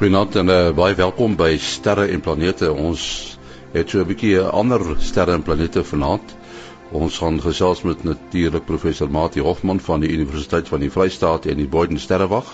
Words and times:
Goeienaand 0.00 0.36
en 0.40 0.48
uh, 0.48 0.70
baie 0.72 0.94
welkom 0.96 1.34
by 1.36 1.58
Sterre 1.60 2.06
en 2.08 2.22
Planete. 2.24 2.70
Ons 2.72 3.02
het 3.74 3.90
so 3.92 4.00
'n 4.00 4.08
bietjie 4.08 4.38
ander 4.40 4.80
sterre 4.96 5.34
en 5.36 5.42
planete 5.44 5.82
vanaand. 5.84 6.30
Ons 6.96 7.18
gaan 7.20 7.36
gesels 7.44 7.82
met 7.84 8.04
natuurlik 8.08 8.64
professor 8.64 9.10
Mati 9.10 9.44
Hofman 9.44 9.80
van 9.80 10.00
die 10.00 10.08
Universiteit 10.08 10.68
van 10.72 10.80
die 10.80 10.88
Vrystaat 10.90 11.44
en 11.46 11.60
die 11.60 11.68
Boyden 11.68 12.00
Sterrewag, 12.00 12.48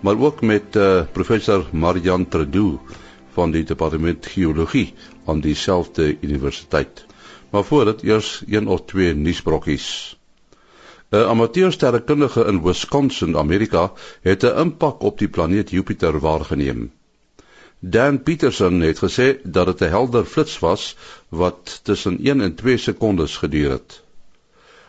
maar 0.00 0.18
ook 0.18 0.42
met 0.42 0.74
uh, 0.76 1.04
professor 1.12 1.62
Marian 1.70 2.26
Tredu 2.28 2.80
van 3.38 3.54
die 3.54 3.62
Departement 3.62 4.26
Geologie 4.26 4.94
aan 5.26 5.40
dieselfde 5.40 6.16
universiteit. 6.20 7.06
Maar 7.50 7.64
voordat 7.64 8.02
eers 8.02 8.42
een 8.46 8.66
of 8.66 8.82
twee 8.90 9.14
nuusbrokkies. 9.14 10.18
'n 11.12 11.28
Amateursterrekundige 11.28 12.44
in 12.50 12.62
Wisconsin, 12.62 13.36
Amerika, 13.36 13.92
het 14.22 14.44
'n 14.44 14.58
impak 14.64 15.02
op 15.02 15.18
die 15.18 15.28
planeet 15.28 15.70
Jupiter 15.70 16.18
waargeneem. 16.20 16.92
Dan 17.78 18.22
Peterson 18.22 18.80
het 18.80 18.98
gesê 18.98 19.26
dat 19.42 19.66
dit 19.66 19.80
'n 19.80 19.92
helder 19.96 20.24
flits 20.24 20.58
was 20.58 20.96
wat 21.28 21.80
tussen 21.82 22.18
1 22.26 22.40
en 22.40 22.54
2 22.54 22.76
sekondes 22.76 23.36
geduur 23.36 23.70
het. 23.70 24.02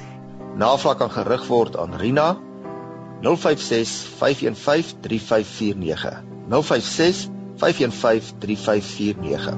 Navraag 0.60 0.98
kan 1.00 1.10
gerig 1.10 1.46
word 1.48 1.78
aan 1.80 1.96
Rina 1.96 2.34
056 3.24 3.88
515 4.18 5.00
3549. 5.00 6.18
056 6.50 7.30
515 7.56 8.38
3549. 8.38 9.56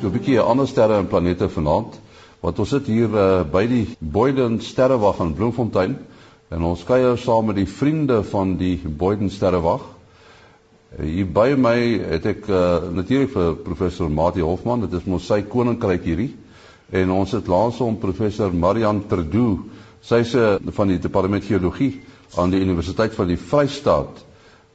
So 0.00 0.06
'n 0.06 0.12
bietjie 0.12 0.40
ander 0.40 0.68
sterre 0.68 0.98
en 1.00 1.08
planete 1.08 1.48
vanaand, 1.48 1.96
want 2.40 2.58
ons 2.58 2.68
sit 2.68 2.86
hier 2.86 3.08
uh, 3.08 3.40
by 3.48 3.64
die 3.66 3.96
Boyden 3.98 4.60
Sterrewag 4.60 5.24
in 5.24 5.32
Bloemfontein. 5.34 5.96
En 6.56 6.64
ons 6.64 6.84
kuier 6.88 7.18
saam 7.20 7.50
met 7.50 7.58
die 7.58 7.68
vriende 7.68 8.22
van 8.24 8.54
die 8.56 8.78
Boyden 8.80 9.28
Sterrewag. 9.28 9.82
Hier 10.96 11.26
by 11.28 11.50
my 11.60 11.74
het 12.14 12.24
ek 12.30 12.46
uh, 12.48 12.86
natuurlik 12.96 13.34
vir 13.34 13.58
professor 13.66 14.08
Mati 14.08 14.40
Hofman, 14.40 14.86
dit 14.86 14.94
is 14.96 15.04
mos 15.04 15.26
sy 15.28 15.42
koninkryk 15.52 16.06
hierdie. 16.08 16.30
En 16.96 17.12
ons 17.12 17.34
het 17.36 17.50
laas 17.52 17.80
om 17.84 17.98
professor 18.00 18.54
Marian 18.56 19.02
Terdu, 19.10 19.66
sy's 20.00 20.32
uh, 20.32 20.54
van 20.78 20.94
die 20.94 20.96
departement 21.02 21.44
geologie 21.44 21.90
aan 22.40 22.54
die 22.54 22.62
Universiteit 22.64 23.12
van 23.18 23.28
die 23.28 23.36
Vrystaat. 23.36 24.22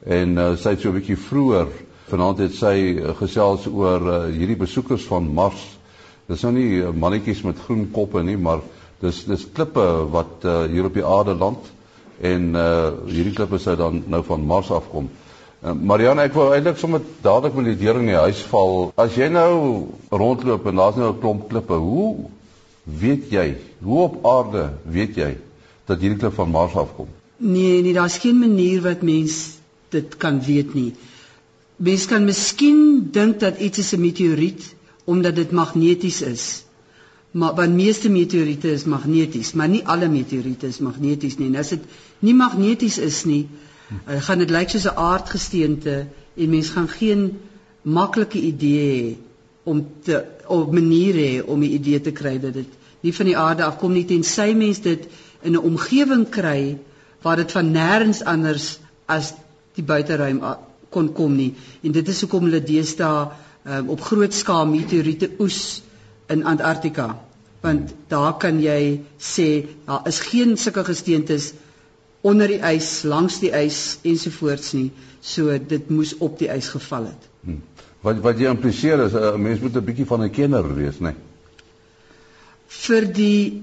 En 0.06 0.38
uh, 0.38 0.46
sy 0.62 0.76
het 0.76 0.84
so 0.84 0.92
'n 0.92 1.00
bietjie 1.00 1.18
vroeër 1.18 1.72
vanaand 2.12 2.44
het 2.44 2.54
sy 2.54 2.76
uh, 2.92 3.10
gesels 3.18 3.66
oor 3.66 4.06
uh, 4.06 4.20
hierdie 4.30 4.60
besoekers 4.62 5.08
van 5.10 5.26
Mars. 5.34 5.66
Dis 6.30 6.46
nou 6.46 6.54
nie 6.54 6.84
mannetjies 6.94 7.42
met 7.42 7.58
groen 7.66 7.88
koppe 7.90 8.22
nie, 8.22 8.38
maar 8.38 8.62
dis 9.02 9.24
dis 9.26 9.46
klippe 9.54 9.84
wat 10.14 10.44
uh, 10.46 10.62
hier 10.70 10.86
op 10.86 10.94
die 10.94 11.06
aarde 11.06 11.34
land 11.38 11.70
en 12.22 12.52
uh, 12.54 12.92
hierdie 13.08 13.34
klippe 13.34 13.58
sou 13.58 13.74
dan 13.78 14.04
nou 14.12 14.22
van 14.26 14.44
Mars 14.46 14.70
afkom. 14.70 15.08
Uh, 15.62 15.72
Marianne, 15.74 16.28
ek 16.28 16.36
wou 16.38 16.48
eintlik 16.54 16.78
sommer 16.78 17.02
dadelik 17.24 17.56
met 17.58 17.72
die 17.72 17.80
deur 17.82 17.98
in 17.98 18.10
die 18.12 18.18
huis 18.18 18.42
val. 18.50 18.92
As 18.98 19.18
jy 19.18 19.28
nou 19.32 19.88
rondloop 20.10 20.68
en 20.70 20.82
daar's 20.82 21.00
nou 21.00 21.10
'n 21.12 21.20
klomp 21.24 21.48
klippe, 21.50 21.74
hoe 21.74 22.30
weet 22.84 23.30
jy, 23.30 23.48
hoe 23.82 23.98
op 24.06 24.22
aarde 24.26 24.70
weet 24.86 25.18
jy 25.18 25.32
dat 25.86 25.98
hierdie 25.98 26.18
klip 26.18 26.38
van 26.38 26.50
Mars 26.50 26.78
afkom? 26.78 27.10
Nee, 27.42 27.82
nee, 27.82 27.94
daar's 27.94 28.18
geen 28.22 28.38
manier 28.38 28.82
wat 28.82 29.02
mens 29.02 29.58
dit 29.90 30.16
kan 30.16 30.38
weet 30.40 30.74
nie. 30.74 30.94
Mens 31.76 32.06
kan 32.06 32.24
miskien 32.24 33.10
dink 33.10 33.40
dat 33.40 33.58
iets 33.58 33.92
'n 33.92 34.00
meteoriet 34.00 34.74
omdat 35.04 35.34
dit 35.34 35.50
magneties 35.50 36.22
is 36.22 36.64
maar 37.32 37.54
want 37.54 37.74
meeste 37.74 38.10
meteoriete 38.12 38.72
is 38.72 38.84
magneties, 38.84 39.52
maar 39.52 39.68
nie 39.68 39.82
alle 39.88 40.08
meteoriete 40.08 40.66
is 40.66 40.78
magneties 40.78 41.38
nie. 41.38 41.48
En 41.48 41.56
as 41.62 41.72
dit 41.72 41.84
nie 42.20 42.34
magneties 42.36 42.98
is 42.98 43.24
nie, 43.24 43.46
uh, 44.06 44.20
gaan 44.26 44.42
dit 44.44 44.50
lyk 44.50 44.70
soos 44.72 44.86
'n 44.90 44.96
aardgesteente 44.96 46.06
en 46.34 46.50
mens 46.50 46.68
gaan 46.68 46.88
geen 46.88 47.30
maklike 47.82 48.38
idee 48.38 48.86
hê 49.02 49.16
om 49.64 49.86
te 50.04 50.24
op 50.46 50.72
maniere 50.72 51.24
hê 51.30 51.42
om 51.44 51.60
'n 51.60 51.74
idee 51.78 52.00
te 52.00 52.12
kry 52.12 52.38
dat 52.40 52.54
dit 52.54 52.68
nie 53.00 53.14
van 53.14 53.26
die 53.26 53.36
aarde 53.36 53.64
afkom 53.64 53.92
nie 53.92 54.04
tensy 54.04 54.52
mens 54.54 54.80
dit 54.80 55.06
in 55.42 55.52
'n 55.52 55.64
omgewing 55.70 56.28
kry 56.28 56.78
waar 57.22 57.36
dit 57.36 57.52
van 57.52 57.72
nêrens 57.72 58.22
anders 58.24 58.78
as 59.06 59.34
die 59.74 59.84
buiteruim 59.84 60.42
kon 60.90 61.12
kom 61.12 61.36
nie. 61.36 61.54
En 61.82 61.92
dit 61.92 62.08
is 62.08 62.20
hoekom 62.20 62.44
hulle 62.44 62.62
deesdae 62.62 63.30
um, 63.66 63.88
op 63.88 64.00
groot 64.00 64.34
skaal 64.34 64.66
meteoriete 64.66 65.30
oes 65.38 65.82
in 66.32 66.44
Antarktika 66.48 67.10
want 67.62 67.94
daar 68.10 68.36
kan 68.42 68.58
jy 68.60 69.00
sê 69.22 69.48
daar 69.86 70.06
is 70.10 70.18
geen 70.26 70.56
sulke 70.58 70.84
gesteentes 70.84 71.52
onder 72.26 72.50
die 72.50 72.60
ys, 72.62 73.02
langs 73.06 73.38
die 73.42 73.50
ys 73.54 73.98
ensovoorts 74.06 74.72
nie. 74.78 74.90
So 75.22 75.54
dit 75.58 75.90
moes 75.90 76.14
op 76.22 76.38
die 76.38 76.50
ys 76.50 76.70
geval 76.74 77.10
het. 77.10 77.28
Hmm. 77.46 77.60
Wat 78.02 78.18
wat 78.22 78.40
jy 78.42 78.50
impliseer 78.50 79.04
is 79.06 79.14
'n 79.14 79.22
uh, 79.22 79.36
mens 79.36 79.60
moet 79.60 79.76
'n 79.76 79.84
bietjie 79.84 80.06
van 80.06 80.22
'n 80.22 80.30
kenner 80.30 80.74
wees, 80.74 80.98
né? 80.98 81.14
Nee? 81.14 81.14
Vir 82.66 83.06
die 83.12 83.62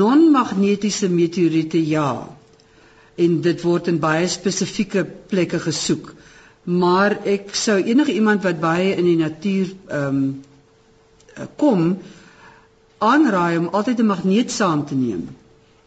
non-magnetiese 0.00 1.08
meteoriete 1.08 1.86
ja. 1.86 2.28
En 3.16 3.40
dit 3.40 3.62
word 3.62 3.86
in 3.86 3.98
baie 3.98 4.28
spesifieke 4.28 5.04
plekke 5.04 5.58
gesoek. 5.58 6.14
Maar 6.64 7.18
ek 7.24 7.54
sou 7.54 7.82
enige 7.82 8.12
iemand 8.12 8.42
wat 8.42 8.60
baie 8.60 8.96
in 8.96 9.04
die 9.04 9.16
natuur 9.16 9.72
ehm 9.88 10.06
um, 10.06 10.40
kom 11.56 11.98
aanraai 12.98 13.58
om 13.58 13.68
altyd 13.68 14.00
'n 14.00 14.06
magneet 14.06 14.50
saam 14.50 14.86
te 14.86 14.94
neem. 14.94 15.28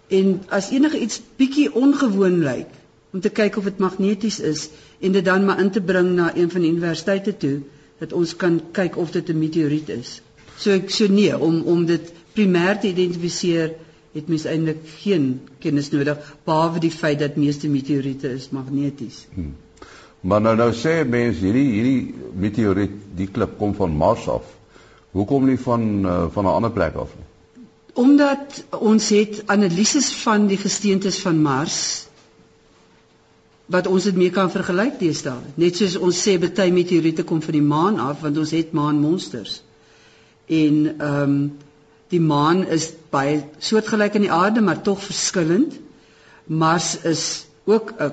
En 0.08 0.42
as 0.50 0.70
enige 0.70 1.00
iets 1.00 1.22
bietjie 1.36 1.74
ongewoon 1.74 2.40
lyk, 2.40 2.68
om 3.14 3.22
te 3.22 3.30
kyk 3.30 3.58
of 3.58 3.64
dit 3.70 3.78
magneties 3.78 4.40
is 4.40 4.70
en 5.00 5.12
dit 5.12 5.26
dan 5.26 5.46
maar 5.46 5.60
in 5.62 5.70
te 5.72 5.82
bring 5.82 6.16
na 6.18 6.32
een 6.36 6.50
van 6.52 6.62
die 6.66 6.72
universiteite 6.72 7.38
toe 7.38 7.60
dat 8.02 8.14
ons 8.14 8.36
kan 8.36 8.60
kyk 8.72 8.98
of 8.98 9.12
dit 9.12 9.30
'n 9.30 9.40
meteoriet 9.40 9.90
is. 9.90 10.22
So 10.58 10.72
ek 10.72 10.90
so 10.90 11.08
nee 11.08 11.38
om 11.38 11.62
om 11.62 11.86
dit 11.86 12.14
primêr 12.34 12.80
te 12.80 12.88
identifiseer 12.88 13.76
het 14.14 14.28
mens 14.28 14.46
eintlik 14.46 14.82
geen 15.02 15.42
kennis 15.60 15.90
nodig 15.90 16.18
behalwe 16.46 16.80
die 16.80 16.92
feit 16.92 17.20
dat 17.20 17.36
meeste 17.36 17.68
meteoriete 17.68 18.34
is 18.34 18.50
magneties. 18.50 19.28
Hmm. 19.34 19.56
Maar 20.22 20.42
nou 20.42 20.56
nou 20.56 20.72
sê 20.74 21.04
mense 21.06 21.40
hierdie 21.40 21.70
hierdie 21.72 22.14
meteoriet, 22.34 22.92
die 23.16 23.28
klip 23.28 23.58
kom 23.58 23.74
van 23.76 23.92
Mars 23.92 24.28
af. 24.28 24.44
Hoekom 25.14 25.46
nie 25.46 25.60
van 25.62 25.84
uh, 26.06 26.26
van 26.34 26.46
'n 26.46 26.56
ander 26.58 26.72
plek 26.72 26.96
af 26.96 27.12
nie? 27.18 27.66
Omdat 27.94 28.64
ons 28.80 29.10
het 29.10 29.44
analises 29.46 30.08
van 30.24 30.48
die 30.48 30.58
gesteentes 30.58 31.20
van 31.22 31.42
Mars 31.42 32.08
wat 33.66 33.88
ons 33.88 34.04
dit 34.04 34.16
mee 34.16 34.30
kan 34.34 34.50
vergelyk 34.52 34.98
deesdae. 35.00 35.38
Net 35.56 35.78
soos 35.78 35.96
ons 35.98 36.18
sê 36.28 36.34
baie 36.42 36.72
meteoriete 36.74 37.24
kom 37.24 37.42
van 37.42 37.54
die 37.56 37.62
maan 37.68 38.00
af 38.00 38.22
want 38.26 38.38
ons 38.38 38.52
het 38.52 38.72
maanmonsters. 38.74 39.62
En 40.48 40.96
ehm 40.98 41.22
um, 41.22 41.38
die 42.14 42.22
maan 42.22 42.66
is 42.68 42.92
baie 43.10 43.40
soortgelyk 43.58 44.16
aan 44.16 44.22
die 44.28 44.32
aarde 44.32 44.62
maar 44.62 44.82
tog 44.86 45.00
verskillend. 45.04 45.80
Mars 46.46 46.98
is 47.02 47.46
ook 47.66 47.94
'n 48.00 48.12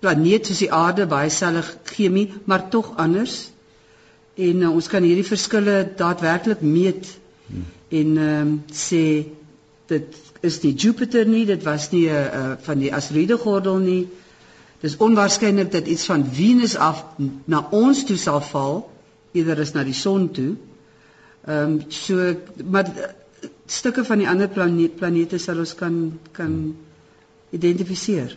planeet 0.00 0.46
soos 0.46 0.58
die 0.58 0.72
aarde, 0.72 1.06
baie 1.06 1.30
selfde 1.30 1.78
chemie, 1.84 2.32
maar 2.44 2.68
tog 2.68 2.92
anders. 2.96 3.51
En 4.34 4.56
uh, 4.64 4.72
ons 4.72 4.88
kan 4.88 5.04
hierdie 5.04 5.26
verskille 5.26 5.92
daadwerklik 5.96 6.60
meet 6.64 7.18
hmm. 7.46 7.64
en 7.88 8.16
ehm 8.16 8.40
um, 8.40 8.52
sê 8.72 9.04
dit 9.92 10.20
is 10.40 10.56
nie 10.62 10.72
Jupiter 10.74 11.26
nie, 11.28 11.44
dit 11.46 11.62
was 11.62 11.90
nie 11.92 12.08
'n 12.08 12.14
uh, 12.14 12.24
uh, 12.40 12.52
van 12.64 12.78
die 12.78 12.94
asteroïdegordel 12.94 13.76
nie. 13.78 14.08
Dis 14.80 14.96
onwaarskynlik 14.96 15.72
dat 15.72 15.86
iets 15.86 16.06
van 16.06 16.24
Venus 16.24 16.76
af 16.76 17.04
na 17.44 17.68
ons 17.70 18.04
toe 18.04 18.16
sal 18.16 18.40
val, 18.40 18.90
eerder 19.32 19.60
as 19.60 19.72
na 19.72 19.84
die 19.84 19.94
son 19.94 20.30
toe. 20.30 20.56
Ehm 21.46 21.72
um, 21.72 21.84
so 21.88 22.34
maar 22.64 22.88
stukke 23.66 24.04
van 24.04 24.18
die 24.18 24.28
ander 24.28 24.48
planeet, 24.48 24.96
planete 24.96 25.38
sal 25.38 25.58
ons 25.58 25.74
kan 25.74 26.18
kan 26.32 26.76
identifiseer. 27.50 28.36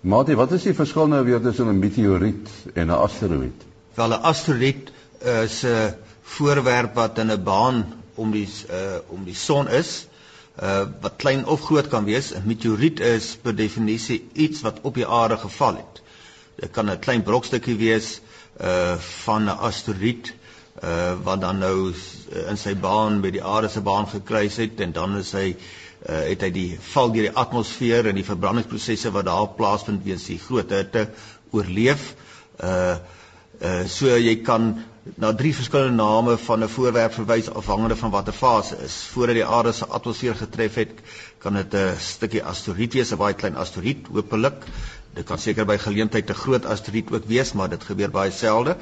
Matie, 0.00 0.36
wat 0.36 0.52
is 0.52 0.62
die 0.62 0.74
verskil 0.74 1.06
nou 1.06 1.24
weer 1.24 1.40
tussen 1.40 1.68
'n 1.68 1.78
meteoriet 1.78 2.48
en 2.74 2.86
'n 2.86 2.90
asteroïde? 2.90 3.70
Wel 3.94 4.08
'n 4.08 4.22
asteroïde 4.22 4.90
is 5.24 5.62
'n 5.64 5.94
voorwerp 6.22 6.94
wat 6.94 7.18
in 7.18 7.30
'n 7.30 7.42
baan 7.44 8.02
om 8.14 8.30
die 8.30 8.48
uh 8.70 8.98
om 9.08 9.24
die 9.24 9.34
son 9.34 9.68
is 9.68 10.06
uh 10.62 10.84
wat 11.00 11.16
klein 11.16 11.46
of 11.46 11.60
groot 11.62 11.88
kan 11.88 12.04
wees. 12.04 12.32
'n 12.34 12.42
Meteoriet 12.46 13.00
is 13.00 13.36
per 13.42 13.54
definisie 13.54 14.28
iets 14.32 14.60
wat 14.60 14.80
op 14.82 14.94
die 14.94 15.06
aarde 15.06 15.36
geval 15.36 15.76
het. 15.76 16.02
Dit 16.56 16.70
kan 16.70 16.90
'n 16.90 16.98
klein 16.98 17.22
brokstukkie 17.22 17.76
wees 17.76 18.20
uh 18.60 18.94
van 19.24 19.44
'n 19.44 19.58
asteroïde 19.58 20.30
uh 20.82 21.14
wat 21.22 21.40
dan 21.40 21.58
nou 21.58 21.94
in 22.48 22.56
sy 22.56 22.74
baan 22.74 23.20
by 23.20 23.30
die 23.30 23.44
aarde 23.44 23.68
se 23.68 23.80
baan 23.80 24.06
gekruis 24.08 24.56
het 24.56 24.80
en 24.80 24.92
dan 24.92 25.16
is 25.16 25.32
hy 25.32 25.56
uh 26.08 26.20
het 26.28 26.40
hy 26.42 26.50
die 26.50 26.78
val 26.92 27.12
deur 27.12 27.28
die 27.28 27.36
atmosfeer 27.36 28.06
en 28.06 28.14
die 28.14 28.24
verbrandingsprosesse 28.24 29.10
wat 29.12 29.24
daar 29.24 29.48
plaasvind 29.56 30.04
weens 30.04 30.24
die 30.26 30.38
groot 30.38 30.70
hitte 30.70 31.08
oorleef. 31.50 32.14
Uh 32.60 32.96
uh 33.60 33.86
so 33.86 34.06
jy 34.18 34.42
kan 34.42 34.84
na 35.16 35.32
drie 35.34 35.52
verskillende 35.54 35.96
name 35.96 36.36
van 36.38 36.62
'n 36.62 36.68
voorwerp 36.68 37.14
verwys 37.14 37.48
afhangende 37.50 37.96
van 37.96 38.10
watter 38.10 38.32
fase 38.32 38.76
is. 38.84 38.96
Voordat 39.12 39.34
die 39.34 39.44
aarde 39.44 39.72
se 39.72 39.86
atmosfeer 39.86 40.34
getref 40.34 40.74
het, 40.74 40.92
kan 41.38 41.54
dit 41.54 41.74
'n 41.74 41.96
stukkie 41.98 42.42
asteroïde 42.42 42.98
wees, 42.98 43.12
'n 43.12 43.18
baie 43.18 43.34
klein 43.34 43.56
asteroïde, 43.56 44.12
hopelik. 44.12 44.64
Dit 45.14 45.26
kan 45.26 45.38
seker 45.38 45.66
by 45.66 45.76
geleentheid 45.78 46.30
'n 46.30 46.34
groot 46.34 46.64
asteroïde 46.64 47.14
ook 47.14 47.24
wees, 47.26 47.52
maar 47.52 47.68
dit 47.68 47.84
gebeur 47.84 48.10
baie 48.10 48.30
selde. 48.30 48.76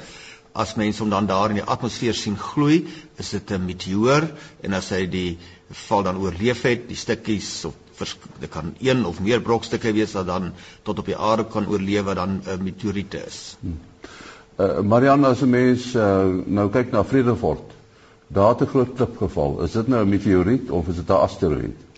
As 0.53 0.75
mense 0.75 0.99
hom 0.99 1.09
dan 1.09 1.25
daar 1.25 1.49
in 1.49 1.55
die 1.55 1.63
atmosfeer 1.63 2.13
sien 2.13 2.37
gloei, 2.37 2.87
is 3.17 3.29
dit 3.29 3.51
'n 3.51 3.65
meteoor 3.65 4.31
en 4.61 4.73
as 4.73 4.89
hy 4.89 5.07
die 5.07 5.37
val 5.69 6.03
dan 6.03 6.17
oorleef 6.17 6.61
het, 6.61 6.87
die 6.87 6.97
stukkies 6.97 7.65
of 7.65 7.73
dit 8.39 8.49
kan 8.49 8.75
een 8.79 9.05
of 9.05 9.19
meer 9.19 9.41
brokstukke 9.41 9.93
wees 9.93 10.13
wat 10.13 10.25
dan 10.25 10.53
tot 10.83 10.99
op 10.99 11.05
die 11.05 11.17
aarde 11.17 11.45
kan 11.45 11.67
oorleef 11.67 12.03
wat 12.03 12.15
dan 12.15 12.41
'n 12.45 12.63
meteoriete 12.63 13.25
is. 13.25 13.57
Hmm. 13.59 13.79
Uh, 14.61 14.81
Marianne 14.85 15.27
as 15.27 15.41
'n 15.41 15.49
mens 15.49 15.95
uh, 15.95 16.25
nou 16.45 16.69
kyk 16.69 16.91
na 16.91 17.03
Vredefort. 17.03 17.71
Daar 18.27 18.49
het 18.49 18.61
'n 18.61 18.73
groot 18.73 18.93
klip 18.93 19.17
geval. 19.17 19.61
Is 19.63 19.71
dit 19.71 19.87
nou 19.87 20.03
'n 20.05 20.09
meteoriet 20.09 20.71
of 20.71 20.87
is 20.87 20.95
dit 20.95 21.07
'n 21.09 21.23
asteroïde? 21.27 21.89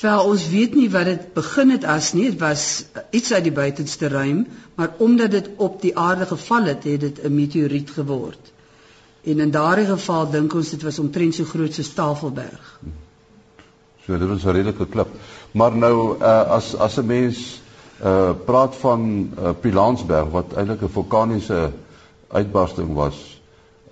Wel, 0.00 0.24
ons 0.24 0.48
weet 0.50 0.74
nie 0.74 0.90
wat 0.90 1.04
dit 1.04 1.32
begin 1.34 1.70
het 1.70 1.84
as 1.84 2.12
nie. 2.12 2.30
Dit 2.30 2.40
was 2.40 2.84
iets 3.10 3.32
uit 3.32 3.44
die 3.44 3.52
buitenste 3.52 4.08
ruim, 4.08 4.46
maar 4.74 4.90
omdat 4.96 5.30
dit 5.30 5.50
op 5.56 5.80
die 5.82 5.98
aarde 5.98 6.26
geval 6.26 6.64
het, 6.64 6.84
het 6.84 7.00
dit 7.00 7.22
'n 7.22 7.34
meteoriet 7.34 7.90
geword. 7.90 8.52
En 9.22 9.40
in 9.40 9.50
daardie 9.50 9.86
geval 9.86 10.30
dink 10.30 10.54
ons 10.54 10.70
dit 10.70 10.82
was 10.82 10.98
omtrent 10.98 11.34
so 11.34 11.44
groot 11.44 11.74
soos 11.74 11.92
Tafelberg. 11.92 12.80
So 14.04 14.18
dit 14.18 14.28
was 14.28 14.44
'n 14.44 14.50
redelike 14.50 14.86
klip. 14.86 15.08
Maar 15.52 15.76
nou 15.76 16.18
uh, 16.18 16.50
as 16.50 16.76
as 16.76 16.98
'n 16.98 17.06
mens 17.06 17.62
uh 18.02 18.30
praat 18.44 18.76
van 18.76 19.30
uh, 19.38 19.50
Pilansberg 19.60 20.30
wat 20.30 20.54
eintlik 20.56 20.82
'n 20.82 20.88
vulkaniese 20.88 21.70
uitbarsting 22.28 22.94
was. 22.94 23.40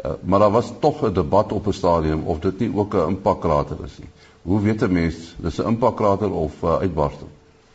Uh, 0.05 0.13
maar 0.25 0.39
daar 0.39 0.51
was 0.51 0.73
tog 0.81 1.03
'n 1.03 1.13
debat 1.13 1.53
op 1.53 1.67
'n 1.67 1.73
stadium 1.73 2.23
of 2.27 2.39
dit 2.39 2.59
nie 2.59 2.75
ook 2.75 2.95
'n 2.95 3.09
impakkrater 3.09 3.77
is 3.85 3.99
nie. 3.99 4.09
Hoe 4.43 4.61
weet 4.61 4.83
'n 4.83 4.93
mens 4.93 5.15
dis 5.37 5.59
'n 5.59 5.67
impakkrater 5.67 6.31
of 6.33 6.53
'n 6.63 6.67
uh, 6.67 6.79
uitbarsting? 6.79 7.31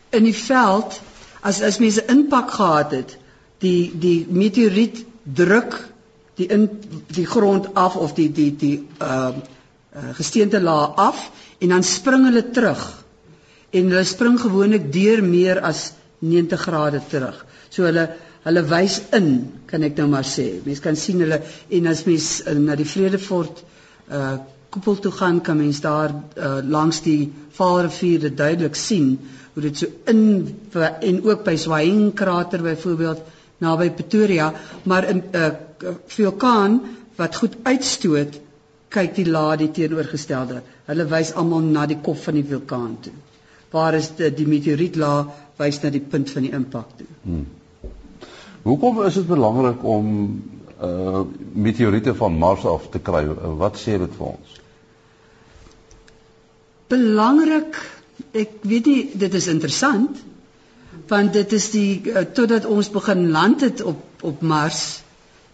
In 0.10 0.24
die 0.24 0.36
veld 0.36 1.02
as 1.42 1.62
as 1.62 1.78
mense 1.78 2.06
impak 2.06 2.52
gehad 2.52 2.92
het, 2.92 3.18
die 3.58 3.98
die 3.98 4.26
meteoriet 4.30 5.06
druk 5.24 5.90
die 6.36 6.48
in 6.48 6.70
die 7.08 7.26
grond 7.26 7.74
af 7.74 7.96
of 7.96 8.14
die 8.14 8.32
die 8.32 8.56
die 8.56 8.88
uh, 9.02 9.30
uh 9.96 10.10
gesteente 10.14 10.62
laag 10.62 10.96
af 10.96 11.32
en 11.58 11.70
dan 11.70 11.84
spring 11.84 12.26
hulle 12.26 12.50
terug. 12.50 13.06
En 13.70 13.90
hulle 13.90 14.04
spring 14.04 14.40
gewoonlik 14.42 14.92
deur 14.94 15.24
meer 15.24 15.62
as 15.62 15.94
90 16.20 16.58
grade 16.58 17.02
terug. 17.10 17.46
So 17.70 17.86
hulle 17.88 18.08
hulle 18.48 18.64
wys 18.70 19.02
in, 19.12 19.32
kan 19.68 19.84
ek 19.84 19.98
nou 20.00 20.08
maar 20.14 20.28
sê. 20.28 20.46
Mense 20.66 20.82
kan 20.84 20.96
sien 20.96 21.20
hulle 21.26 21.42
en 21.80 21.90
as 21.92 22.06
mens 22.08 22.30
uh, 22.48 22.54
na 22.60 22.76
die 22.80 22.88
Vredefort 22.88 23.64
uh 24.12 24.38
koepel 24.68 24.98
toe 25.00 25.12
gaan, 25.16 25.38
kan 25.42 25.56
mens 25.58 25.80
daar 25.82 26.12
uh, 26.12 26.58
langs 26.68 27.00
die 27.02 27.32
Vaalrivier 27.56 28.20
dit 28.26 28.34
duidelik 28.38 28.76
sien 28.76 29.14
hoe 29.54 29.64
dit 29.64 29.78
so 29.80 29.88
in 30.12 30.20
en 30.76 31.22
ook 31.24 31.46
by 31.46 31.56
Swaing 31.58 32.12
krater 32.14 32.62
byvoorbeeld 32.62 33.22
naby 33.64 33.90
Pretoria, 33.90 34.52
maar 34.84 35.08
in 35.10 35.24
'n 35.32 35.36
uh, 35.36 35.94
vulkaan 36.08 36.82
wat 37.16 37.36
goed 37.36 37.56
uitstoot, 37.64 38.38
kyk 38.94 39.16
die 39.16 39.26
laag 39.26 39.58
die 39.58 39.72
teenoorgestelde. 39.72 40.62
Hulle 40.86 41.06
wys 41.10 41.34
almal 41.34 41.62
na 41.66 41.86
die 41.86 41.98
kop 42.02 42.18
van 42.22 42.34
die 42.38 42.46
vulkaan 42.46 42.98
toe. 43.02 43.14
Waar 43.72 43.94
is 43.98 44.12
die, 44.16 44.30
die 44.34 44.48
meteorietlaag 44.48 45.26
wys 45.58 45.82
na 45.84 45.92
die 45.94 46.04
punt 46.04 46.30
van 46.34 46.46
die 46.46 46.54
impak 46.54 46.94
toe. 47.00 47.08
Hmm. 47.24 47.46
Hoekom 48.68 49.02
is 49.08 49.18
dit 49.20 49.28
belangrik 49.28 49.84
om 49.84 50.14
uh 50.84 51.24
meteoriete 51.54 52.14
van 52.16 52.38
Mars 52.38 52.66
af 52.70 52.90
te 52.94 53.00
kry? 53.02 53.24
Wat 53.58 53.80
sê 53.82 53.98
dit 53.98 54.18
vir 54.18 54.28
ons? 54.28 54.58
Belangrik, 56.94 57.80
ek 58.38 58.60
weet 58.62 58.90
nie 58.92 59.02
dit 59.26 59.34
is 59.34 59.48
interessant 59.52 60.26
want 61.08 61.34
dit 61.34 61.54
is 61.54 61.66
die 61.72 61.92
uh, 62.12 62.24
totdat 62.36 62.66
ons 62.68 62.90
begin 62.92 63.30
land 63.32 63.62
het 63.64 63.84
op 63.86 64.26
op 64.28 64.42
Mars 64.42 65.02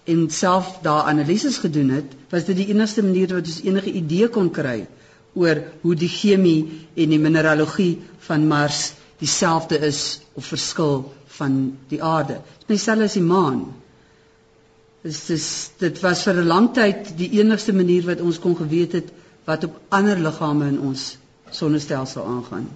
en 0.08 0.30
self 0.32 0.80
daar 0.82 1.08
analises 1.12 1.58
gedoen 1.58 1.90
het, 1.90 2.12
was 2.30 2.46
dit 2.48 2.58
die 2.58 2.70
enigste 2.72 3.04
manier 3.04 3.32
wat 3.36 3.48
ons 3.48 3.62
enige 3.64 3.92
idee 3.92 4.28
kon 4.32 4.50
kry 4.52 4.86
oor 5.34 5.62
hoe 5.82 5.96
die 5.96 6.12
chemie 6.12 6.88
en 6.96 7.14
die 7.16 7.20
mineralogie 7.20 8.02
van 8.28 8.48
Mars 8.48 8.94
dieselfde 9.20 9.78
is 9.80 10.22
of 10.34 10.46
verskil 10.46 11.12
van 11.38 11.78
die 11.88 12.04
aarde. 12.04 12.34
Dit 12.34 12.70
is 12.70 12.76
dieselfde 12.78 13.04
as 13.04 13.14
die 13.18 13.26
maan. 13.26 13.64
Dis 15.04 15.26
dis 15.28 15.48
dit 15.82 16.00
was 16.02 16.24
vir 16.24 16.34
'n 16.42 16.48
lang 16.48 16.74
tyd 16.74 17.14
die 17.18 17.30
enigste 17.40 17.74
manier 17.74 18.06
wat 18.06 18.22
ons 18.22 18.40
kon 18.40 18.56
geweet 18.56 18.92
het 18.92 19.12
wat 19.46 19.64
op 19.64 19.80
ander 19.90 20.18
liggame 20.20 20.68
in 20.68 20.80
ons 20.80 21.18
sonnestelsel 21.52 22.26
aangaan. 22.26 22.70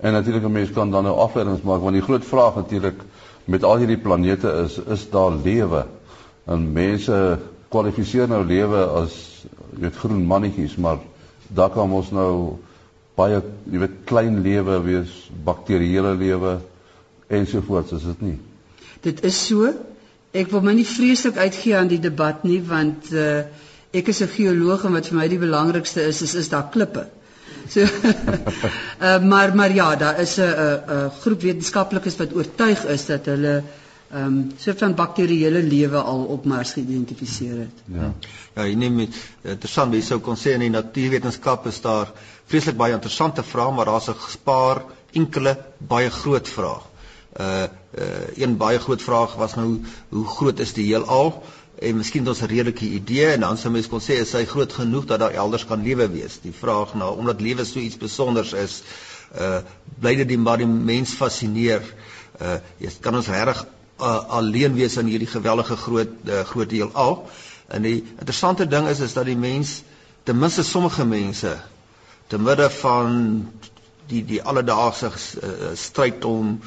En 0.00 0.12
natuurlik 0.12 0.44
'n 0.44 0.52
mens 0.52 0.70
kan 0.72 0.90
dan 0.90 1.04
nou 1.04 1.16
afleidings 1.16 1.62
maak 1.62 1.80
want 1.80 1.92
die 1.92 2.02
groot 2.02 2.24
vraag 2.24 2.54
natuurlik 2.54 3.02
met 3.44 3.64
al 3.64 3.76
hierdie 3.76 3.98
planete 3.98 4.48
is 4.64 4.78
is 4.78 5.10
daar 5.10 5.32
lewe? 5.32 5.86
En 6.44 6.72
mense 6.72 7.38
kwalifiseer 7.68 8.28
nou 8.28 8.44
lewe 8.44 8.84
as 8.86 9.44
weet 9.70 9.96
groen 9.96 10.24
mannetjies, 10.26 10.76
maar 10.76 10.98
daar 11.46 11.70
kan 11.70 11.90
ons 11.92 12.10
nou 12.10 12.56
baie 13.18 13.40
jy 13.72 13.80
weet 13.82 13.96
klein 14.08 14.40
lewe 14.44 14.78
wees, 14.86 15.14
bakterieële 15.44 16.14
lewe 16.20 16.58
ensovoorts, 17.38 17.92
is 17.98 18.06
dit 18.12 18.20
nie? 18.22 18.36
Dit 19.04 19.22
is 19.26 19.38
so. 19.48 19.72
Ek 20.36 20.50
wil 20.52 20.62
my 20.64 20.74
nie 20.76 20.86
vreeslik 20.86 21.38
uitgee 21.40 21.74
aan 21.78 21.90
die 21.90 22.00
debat 22.02 22.44
nie 22.46 22.60
want 22.62 23.12
uh 23.12 23.42
ek 23.98 24.10
is 24.12 24.18
'n 24.20 24.28
geoloog 24.28 24.82
en 24.84 24.92
wat 24.92 25.06
vir 25.08 25.16
my 25.16 25.28
die 25.32 25.40
belangrikste 25.40 26.02
is 26.04 26.20
is 26.22 26.34
is 26.34 26.48
daar 26.52 26.68
klippe. 26.72 27.06
So 27.72 27.80
uh 27.80 29.18
maar 29.32 29.54
maar 29.56 29.72
ja, 29.74 29.96
daar 29.96 30.20
is 30.20 30.36
'n 30.38 30.42
'n 30.44 31.10
groep 31.20 31.40
wetenskaplikes 31.42 32.16
wat 32.20 32.34
oortuig 32.34 32.84
is 32.84 33.06
dat 33.06 33.24
hulle 33.26 33.62
ehm 34.08 34.24
um, 34.24 34.52
soort 34.56 34.78
van 34.78 34.94
bakterieële 34.94 35.62
lewe 35.62 36.00
al 36.00 36.22
op 36.24 36.44
Mars 36.44 36.72
geïdentifiseer 36.72 37.58
het. 37.58 37.80
Ja. 37.84 38.12
Ja, 38.54 38.64
jy 38.64 38.74
neem 38.74 38.94
met 38.94 39.16
interessant, 39.42 39.92
jy 39.94 40.00
sou 40.00 40.16
kon 40.24 40.36
sê 40.36 40.54
in 40.56 40.64
die 40.64 40.72
natuurwetenskap 40.72 41.66
is 41.68 41.80
daar 41.84 42.12
vreeslik 42.48 42.78
baie 42.80 42.96
interessante 42.96 43.44
vrae, 43.44 43.74
maar 43.74 43.90
daar's 43.90 44.08
'n 44.08 44.16
gespaar 44.22 44.82
enkele 45.12 45.56
baie 45.78 46.10
groot 46.10 46.48
vrae. 46.48 46.80
Uh 47.40 47.66
uh 47.98 48.24
een 48.36 48.56
baie 48.56 48.78
groot 48.78 49.02
vraag 49.02 49.34
was 49.34 49.54
nou 49.54 49.80
hoe 50.08 50.26
groot 50.26 50.58
is 50.58 50.72
die 50.72 50.86
heelal? 50.86 51.42
En 51.78 51.96
miskien 51.96 52.20
het 52.20 52.28
ons 52.28 52.42
'n 52.42 52.54
redelike 52.54 52.84
idee 52.84 53.26
en 53.26 53.40
dan 53.40 53.56
sou 53.56 53.72
mens 53.72 53.88
kon 53.88 54.00
sê 54.00 54.20
is 54.24 54.32
hy 54.32 54.44
groot 54.44 54.72
genoeg 54.72 55.04
dat 55.04 55.18
daar 55.18 55.36
elders 55.36 55.66
kan 55.66 55.82
lewe 55.82 56.08
wees? 56.08 56.40
Die 56.42 56.52
vraag 56.52 56.94
na 56.94 57.10
omdat 57.10 57.40
lewe 57.40 57.64
so 57.64 57.78
iets 57.78 57.94
spesiaals 57.94 58.52
is, 58.52 58.82
uh 59.38 59.60
bly 60.00 60.14
dit 60.16 60.28
die 60.28 60.38
maar 60.38 60.58
die 60.58 60.66
mens 60.66 61.10
fascineer. 61.10 61.82
Uh 62.40 62.56
jy 62.78 62.90
kan 63.00 63.14
ons 63.14 63.28
regtig 63.28 63.66
alleen 63.98 64.74
wees 64.74 64.96
in 64.96 65.06
hierdie 65.06 65.30
geweldige 65.30 65.76
groot 65.76 66.08
uh, 66.24 66.40
groot 66.40 66.70
heelal. 66.70 67.28
En 67.68 67.82
die 67.82 68.04
interessante 68.18 68.66
ding 68.66 68.88
is 68.88 69.00
is 69.00 69.12
dat 69.12 69.26
die 69.26 69.36
mens 69.36 69.82
ten 70.22 70.38
minste 70.38 70.62
sommige 70.64 71.04
mense 71.04 71.56
te 72.26 72.38
midde 72.38 72.70
van 72.70 73.48
die 74.06 74.24
die 74.24 74.42
alledaagse 74.42 75.10
uh, 75.10 75.72
stryd 75.74 76.24
om 76.24 76.60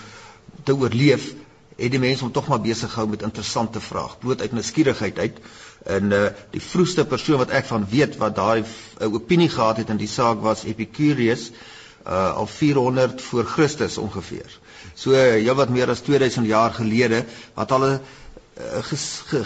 te 0.63 0.75
oorleef 0.75 1.33
het 1.81 1.91
die 1.91 1.99
mense 1.99 2.25
om 2.25 2.31
tog 2.31 2.47
maar 2.47 2.61
besig 2.61 2.91
gehou 2.93 3.07
met 3.09 3.25
interessante 3.25 3.81
vrae 3.81 4.17
bloot 4.19 4.41
uit 4.41 4.51
nuuskierigheid 4.53 5.19
uit 5.19 5.37
en 5.85 6.11
uh, 6.13 6.25
die 6.53 6.61
vroegste 6.61 7.05
persoon 7.05 7.41
wat 7.41 7.53
ek 7.57 7.65
van 7.65 7.87
weet 7.89 8.17
wat 8.21 8.35
daai 8.35 8.63
uh, 8.63 9.13
opinie 9.13 9.49
gehad 9.49 9.81
het 9.81 9.89
in 9.89 10.01
die 10.01 10.09
saak 10.09 10.41
was 10.45 10.65
Epicurus 10.69 11.49
uh, 11.49 11.61
al 12.03 12.47
400 12.47 13.21
voor 13.21 13.45
Christus 13.45 13.97
ongeveer 13.97 14.59
so 14.93 15.11
uh, 15.11 15.17
heel 15.17 15.55
wat 15.55 15.69
meer 15.69 15.89
as 15.89 15.99
2000 15.99 16.45
jaar 16.45 16.73
gelede 16.73 17.25
wat 17.53 17.69
hulle 17.69 17.93
uh, 17.99 18.83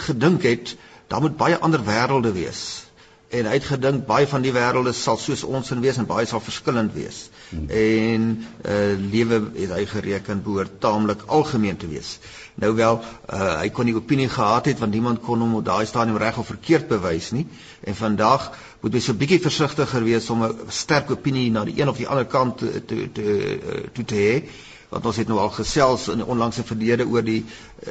gedink 0.08 0.42
het 0.42 0.76
daar 1.06 1.20
moet 1.20 1.36
baie 1.36 1.58
ander 1.58 1.84
wêrelde 1.84 2.32
wees 2.32 2.86
en 3.28 3.46
uitgedink 3.46 4.04
baie 4.06 4.26
van 4.30 4.44
die 4.44 4.52
wêrelde 4.54 4.92
sal 4.94 5.18
soos 5.18 5.42
ons 5.44 5.70
in 5.74 5.80
wees 5.82 5.98
en 5.98 6.06
baie 6.06 6.26
sal 6.30 6.40
verskillend 6.40 6.92
wees. 6.94 7.26
Hmm. 7.50 7.66
En 7.68 8.26
uh 8.62 8.94
lewe 9.14 9.40
het 9.56 9.72
hy 9.74 9.82
gereken 9.90 10.42
behoort 10.46 10.78
taamlik 10.80 11.24
algemeen 11.26 11.76
te 11.76 11.90
wees. 11.90 12.18
Nou 12.56 12.72
wel, 12.74 13.00
uh 13.32 13.48
hy 13.60 13.68
kon 13.70 13.84
nie 13.84 13.94
opinie 13.96 14.28
gehad 14.32 14.68
het 14.70 14.78
want 14.80 14.92
niemand 14.92 15.20
kon 15.24 15.40
hom 15.44 15.58
op 15.58 15.64
daai 15.64 15.86
stadium 15.86 16.16
reg 16.16 16.38
of 16.40 16.46
verkeerd 16.46 16.88
bewys 16.88 17.30
nie. 17.36 17.46
En 17.84 17.94
vandag 17.94 18.50
moet 18.80 18.96
jy 18.96 19.00
so 19.00 19.12
'n 19.12 19.20
bietjie 19.20 19.40
versigtiger 19.40 20.04
wees 20.04 20.30
om 20.30 20.44
'n 20.44 20.56
sterk 20.68 21.10
opinie 21.10 21.50
na 21.50 21.64
die 21.64 21.80
een 21.80 21.88
of 21.88 21.96
die 21.96 22.08
ander 22.08 22.24
kant 22.24 22.58
te 22.58 22.84
te 22.84 23.12
te, 23.12 23.60
te, 23.92 24.04
te 24.04 24.14
hê 24.14 24.42
want 24.88 25.06
ons 25.06 25.16
het 25.16 25.28
nou 25.28 25.38
al 25.38 25.50
gesels 25.50 26.08
in 26.08 26.24
onlangse 26.24 26.64
verlede 26.64 27.06
oor 27.06 27.22
die 27.22 27.44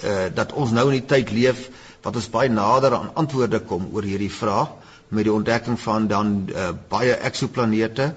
uh 0.04 0.26
dat 0.34 0.54
ons 0.54 0.72
nou 0.72 0.88
in 0.90 1.00
die 1.00 1.06
tyd 1.14 1.32
leef 1.32 1.70
wat 2.02 2.16
ons 2.16 2.30
baie 2.30 2.50
nader 2.50 2.94
aan 2.94 3.14
antwoorde 3.14 3.60
kom 3.60 3.90
oor 3.94 4.04
hierdie 4.04 4.32
vraag 4.32 4.70
met 5.08 5.24
die 5.28 5.34
ontdekking 5.34 5.80
van 5.80 6.08
dan 6.08 6.50
uh, 6.50 6.70
baie 6.90 7.14
eksoplanete. 7.14 8.14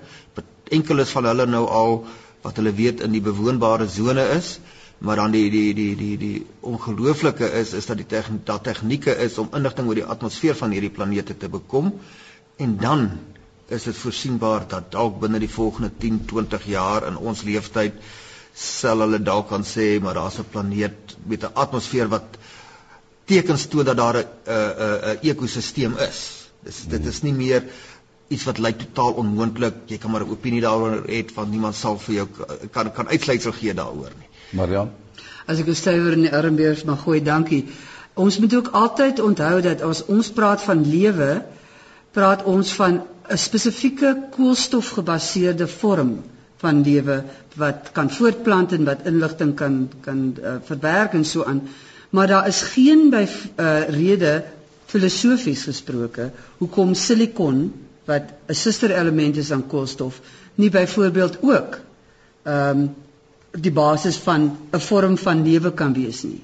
Enkeles 0.69 1.12
van 1.17 1.25
hulle 1.25 1.47
nou 1.47 1.64
al 1.67 1.95
wat 2.45 2.57
hulle 2.61 2.73
weet 2.73 3.00
in 3.05 3.12
die 3.12 3.25
bewoonbare 3.25 3.88
sone 3.88 4.25
is, 4.37 4.59
maar 4.99 5.17
dan 5.17 5.31
die 5.31 5.50
die 5.50 5.75
die 5.75 5.97
die 5.97 6.17
die 6.19 6.47
ongelooflike 6.61 7.50
is 7.61 7.73
is 7.73 7.87
dat 7.87 7.97
die 7.97 8.07
tegn 8.07 8.40
dat 8.45 8.64
tegnieke 8.64 9.14
is 9.26 9.38
om 9.38 9.50
inligting 9.55 9.88
oor 9.88 10.00
die 10.00 10.09
atmosfeer 10.14 10.57
van 10.59 10.75
hierdie 10.75 10.95
planete 10.95 11.37
te 11.37 11.49
bekom 11.49 11.93
en 12.57 12.76
dan 12.76 13.11
is 13.69 13.85
dit 13.85 13.97
voorsienbaar 13.97 14.64
dat 14.69 14.90
dalk 14.93 15.21
binne 15.21 15.38
die 15.38 15.50
volgende 15.50 15.90
10, 15.99 16.25
20 16.26 16.64
jaar 16.67 17.07
in 17.07 17.17
ons 17.17 17.43
lewenstyd 17.45 18.00
sal 18.59 19.05
hulle 19.05 19.21
dalk 19.23 19.49
kan 19.52 19.64
sê 19.64 20.00
maar 20.02 20.14
daar's 20.19 20.38
'n 20.38 20.50
planeet 20.50 21.17
met 21.26 21.45
'n 21.45 21.55
atmosfeer 21.55 22.09
wat 22.09 22.38
tekens 23.25 23.67
toon 23.67 23.85
dat 23.85 23.97
daar 23.97 24.17
'n 24.17 24.26
'n 24.47 25.12
'n 25.12 25.19
ekosisteem 25.31 25.95
is. 26.09 26.21
Dis 26.64 26.85
dit 26.88 27.07
is 27.07 27.23
nie 27.23 27.33
meer 27.33 27.62
iets 28.28 28.45
wat 28.45 28.59
lyk 28.59 28.78
totaal 28.78 29.12
onmoontlik. 29.12 29.75
Jy 29.87 29.99
kan 29.99 30.11
maar 30.11 30.25
'n 30.25 30.31
opinie 30.31 30.61
daaroor 30.61 31.05
hê 31.07 31.25
van 31.35 31.50
niemand 31.50 31.75
sal 31.75 31.99
vir 31.99 32.14
jou 32.14 32.28
kan 32.71 32.93
kan 32.93 33.09
uitsluitsel 33.09 33.52
gee 33.52 33.75
daaroor 33.75 34.12
nie. 34.19 34.27
Marian. 34.50 34.90
As 35.47 35.61
ek 35.61 35.69
'n 35.69 35.75
stywer 35.75 36.12
in 36.12 36.23
die 36.26 36.33
armbeers 36.33 36.85
mag 36.85 37.02
gooi, 37.02 37.21
dankie. 37.23 37.64
Ons 38.14 38.38
moet 38.38 38.55
ook 38.55 38.69
altyd 38.73 39.21
onthou 39.21 39.61
dat 39.62 39.83
as 39.83 40.05
ons 40.07 40.31
praat 40.31 40.62
van 40.62 40.83
lewe, 40.85 41.43
praat 42.12 42.45
ons 42.45 42.73
van 42.73 43.02
'n 43.31 43.37
spesifieke 43.38 44.28
koolstofgebaseerde 44.37 45.69
vorm 45.69 46.23
van 46.59 46.83
lewe 46.83 47.25
wat 47.57 47.90
kan 47.93 48.11
voortplant 48.11 48.73
en 48.73 48.85
wat 48.85 49.07
inligting 49.07 49.55
kan 49.55 49.90
kan 50.00 50.37
uh, 50.43 50.55
verwerk 50.64 51.12
en 51.12 51.25
so 51.25 51.45
aan. 51.45 51.69
Maar 52.11 52.26
daar 52.26 52.47
is 52.49 52.62
geen 52.62 53.11
by 53.11 53.26
uh, 53.26 53.88
rede 53.88 54.45
filosofies 54.87 55.62
gesproke 55.69 56.31
hoekom 56.59 56.95
silikon 56.95 57.73
wat 58.05 58.23
'n 58.49 58.55
suster 58.55 58.90
element 58.90 59.37
is 59.37 59.52
aan 59.52 59.67
koolstof 59.67 60.21
nie 60.55 60.71
byvoorbeeld 60.71 61.38
ook 61.43 61.78
ehm 62.43 62.78
um, 62.78 62.95
die 63.50 63.73
basis 63.73 64.17
van 64.17 64.50
'n 64.73 64.81
vorm 64.81 65.17
van 65.17 65.43
lewe 65.45 65.73
kan 65.73 65.93
wees 65.93 66.23
nie 66.23 66.43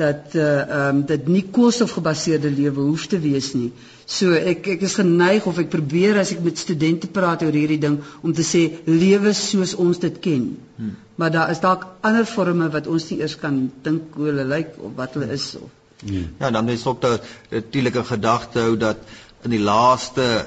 dat 0.00 0.34
eh, 0.34 0.60
ehm 0.60 0.70
uh, 0.70 0.88
um, 0.88 1.00
dit 1.06 1.26
nie 1.28 1.42
koolstofgebaseerde 1.56 2.50
lewe 2.50 2.80
hoef 2.80 3.06
te 3.06 3.18
wees 3.20 3.52
nie. 3.54 3.72
So 4.06 4.32
ek 4.32 4.66
ek 4.74 4.84
is 4.88 4.94
geneig 4.94 5.46
of 5.46 5.58
ek 5.58 5.68
probeer 5.68 6.18
as 6.18 6.30
ek 6.32 6.40
met 6.46 6.58
studente 6.58 7.10
praat 7.18 7.42
oor 7.42 7.58
hierdie 7.58 7.80
ding 7.82 7.98
om 8.22 8.32
te 8.32 8.46
sê 8.52 8.62
lewe 8.86 9.32
soos 9.32 9.74
ons 9.74 9.98
dit 9.98 10.16
ken. 10.26 10.46
Hmm. 10.76 10.94
Maar 11.16 11.30
daar 11.36 11.50
is 11.50 11.60
dalk 11.60 11.84
ander 12.00 12.24
forme 12.24 12.70
wat 12.76 12.86
ons 12.86 13.10
nie 13.10 13.20
eers 13.20 13.36
kan 13.36 13.60
dink 13.82 14.16
hoe 14.16 14.30
hulle 14.30 14.46
lyk 14.54 14.72
of 14.78 14.96
wat 15.02 15.18
hulle 15.18 15.30
is 15.36 15.52
of 15.60 15.68
Hmm. 16.00 16.30
Ja, 16.40 16.50
dan 16.50 16.68
is 16.68 16.86
ook 16.86 17.02
natuurlik 17.50 17.96
'n 17.96 18.04
gedagte 18.04 18.58
hou 18.58 18.76
dat 18.76 18.96
in 19.44 19.50
die 19.50 19.60
laaste 19.60 20.46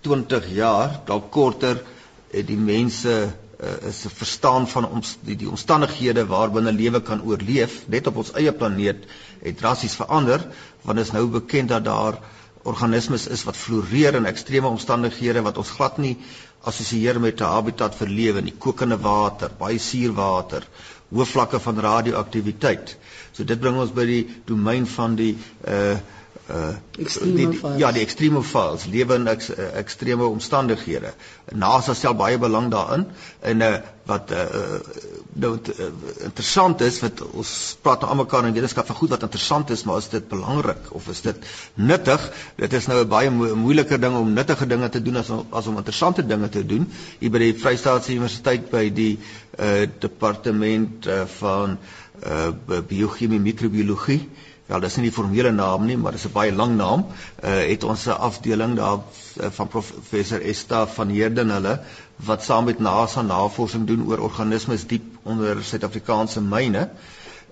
20 0.00 0.54
jaar, 0.54 1.00
dalk 1.06 1.30
korter, 1.30 1.82
het 2.30 2.46
die 2.46 2.56
mense 2.56 3.32
uh, 3.62 3.88
is 3.88 4.04
'n 4.04 4.14
verstaan 4.14 4.68
van 4.68 4.88
ons 4.88 5.16
die, 5.20 5.36
die 5.36 5.50
omstandighede 5.50 6.26
waarbinne 6.26 6.72
lewe 6.72 7.00
kan 7.02 7.22
oorleef, 7.22 7.84
net 7.88 8.06
op 8.06 8.16
ons 8.16 8.32
eie 8.32 8.52
planeet, 8.52 9.06
het 9.42 9.58
drassies 9.58 9.94
verander, 9.94 10.46
want 10.82 10.98
is 10.98 11.12
nou 11.12 11.26
bekend 11.26 11.68
dat 11.68 11.84
daar 11.84 12.20
organismes 12.62 13.26
is 13.26 13.44
wat 13.44 13.56
floreer 13.56 14.14
in 14.14 14.26
ekstreme 14.26 14.66
omstandighede 14.66 15.42
wat 15.42 15.58
ons 15.58 15.70
glad 15.70 15.98
nie 15.98 16.16
assosieer 16.60 17.20
met 17.20 17.40
'n 17.40 17.44
habitat 17.44 17.94
vir 17.94 18.08
lewe 18.08 18.40
nie, 18.42 18.54
kokende 18.58 18.98
water, 18.98 19.50
baie 19.58 19.78
suurwater, 19.78 20.66
hoë 21.12 21.26
vlakke 21.26 21.60
van 21.60 21.80
radioaktiwiteit. 21.80 22.96
So 23.32 23.44
dit 23.44 23.60
bring 23.60 23.76
ons 23.76 23.90
by 23.94 24.04
die 24.04 24.28
domein 24.46 24.86
van 24.86 25.16
die 25.16 25.36
uh 25.66 25.98
uh 26.48 26.72
die, 26.96 27.48
ja 27.76 27.90
die 27.92 28.00
extremofiles 28.00 28.86
lewe 28.88 29.18
in 29.20 29.26
ex, 29.28 29.50
uh, 29.52 29.66
extreme 29.76 30.24
omstandighede. 30.24 31.10
NASA 31.52 31.94
stel 31.94 32.14
baie 32.16 32.38
belang 32.40 32.70
daarin 32.72 33.04
en 33.44 33.60
uh 33.66 33.74
wat 34.08 34.32
uh 34.32 34.78
nou 35.36 35.50
uh, 35.58 35.88
interessant 36.24 36.80
is 36.80 37.00
wat 37.04 37.20
ons 37.28 37.52
praat 37.84 38.06
aan 38.08 38.16
mekaar 38.22 38.48
in 38.48 38.56
wetenskap 38.56 38.88
van 38.88 38.96
goed 38.96 39.12
wat 39.12 39.26
interessant 39.28 39.70
is, 39.76 39.84
maar 39.84 40.00
is 40.00 40.08
dit 40.08 40.28
belangrik 40.28 40.88
of 40.96 41.08
is 41.12 41.20
dit 41.26 41.44
nuttig? 41.74 42.24
Dit 42.56 42.72
is 42.72 42.88
nou 42.88 43.02
'n 43.04 43.08
baie 43.12 43.30
mo 43.30 43.52
moeiliker 43.54 44.00
ding 44.00 44.16
om 44.16 44.32
nuttige 44.32 44.66
dinge 44.66 44.88
te 44.88 45.02
doen 45.02 45.16
as 45.16 45.30
as 45.50 45.66
om 45.66 45.76
interessante 45.76 46.26
dinge 46.26 46.48
te 46.48 46.64
doen. 46.66 46.88
Hier 47.18 47.30
by 47.30 47.38
die 47.38 47.54
Vrystaatse 47.54 48.12
Universiteit 48.16 48.70
by 48.70 48.88
die 48.88 49.18
uh 49.58 49.84
departement 50.00 51.06
uh, 51.06 51.26
van 51.38 51.78
uh 52.24 52.80
biochemie 52.88 53.40
microbiologie 53.40 54.22
Wel, 54.68 54.82
dis 54.84 54.96
nie 54.98 55.06
die 55.06 55.14
formele 55.16 55.50
naam 55.56 55.86
nie, 55.88 55.96
maar 55.96 56.12
dis 56.12 56.26
'n 56.28 56.32
baie 56.32 56.52
lang 56.52 56.74
naam. 56.76 57.06
Uh 57.40 57.52
het 57.70 57.84
ons 57.84 58.04
'n 58.06 58.18
afdeling 58.28 58.74
daar 58.76 58.98
uh, 58.98 59.46
van 59.58 59.68
professor 59.68 60.40
Esta 60.40 60.86
van 60.86 61.08
Heerden 61.08 61.50
hulle 61.50 61.80
wat 62.16 62.42
saam 62.42 62.64
met 62.64 62.78
NASA 62.78 63.22
navorsing 63.22 63.86
doen 63.86 64.04
oor 64.08 64.18
organismes 64.18 64.86
diep 64.86 65.04
onder 65.22 65.64
Suid-Afrikaanse 65.64 66.40
myne 66.40 66.90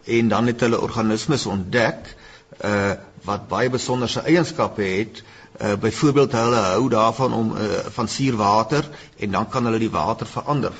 en 0.04 0.28
dan 0.28 0.46
het 0.46 0.60
hulle 0.60 0.80
organismes 0.80 1.46
ontdek 1.46 2.16
uh 2.64 2.92
wat 3.24 3.48
baie 3.48 3.70
besonderse 3.70 4.20
eienskappe 4.20 4.82
het. 4.82 5.22
Uh 5.60 5.72
byvoorbeeld 5.74 6.32
hulle 6.32 6.60
hou 6.68 6.88
daarvan 6.88 7.32
om 7.32 7.56
uh, 7.56 7.62
van 7.96 8.08
suurwater 8.08 8.84
en 9.16 9.30
dan 9.30 9.48
kan 9.48 9.64
hulle 9.64 9.78
die 9.78 9.90
water 9.90 10.26
verander. 10.26 10.72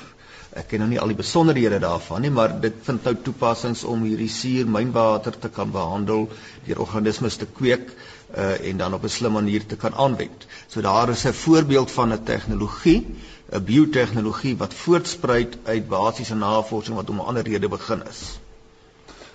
Ek 0.57 0.71
ken 0.71 0.81
nou 0.81 0.89
nie 0.89 0.99
al 0.99 1.11
die 1.11 1.19
besonderhede 1.19 1.77
daarvan 1.83 2.23
nie, 2.25 2.31
maar 2.33 2.55
dit 2.61 2.77
vind 2.87 3.03
nou 3.05 3.13
toepassings 3.21 3.83
om 3.85 4.05
hierdie 4.07 4.29
suur 4.31 4.69
mynwater 4.73 5.35
te 5.37 5.51
kan 5.53 5.69
behandel, 5.73 6.25
deur 6.65 6.81
organismes 6.81 7.37
te 7.37 7.45
kweek 7.59 7.91
uh, 7.91 8.55
en 8.69 8.81
dan 8.81 8.95
op 8.97 9.03
'n 9.03 9.13
slim 9.17 9.37
manier 9.37 9.65
te 9.65 9.77
kan 9.77 9.93
aanwend. 9.93 10.47
So 10.67 10.81
daar 10.81 11.09
is 11.09 11.25
'n 11.25 11.33
voorbeeld 11.33 11.91
van 11.91 12.13
'n 12.13 12.23
tegnologie, 12.23 13.05
'n 13.51 13.63
biotehnologie 13.63 14.57
wat 14.57 14.73
voortspruit 14.73 15.57
uit 15.63 15.87
basiese 15.87 16.35
navorsing 16.35 16.95
wat 16.95 17.09
om 17.09 17.19
'n 17.21 17.27
ander 17.29 17.43
rede 17.43 17.69
begin 17.69 18.01
is. 18.09 18.39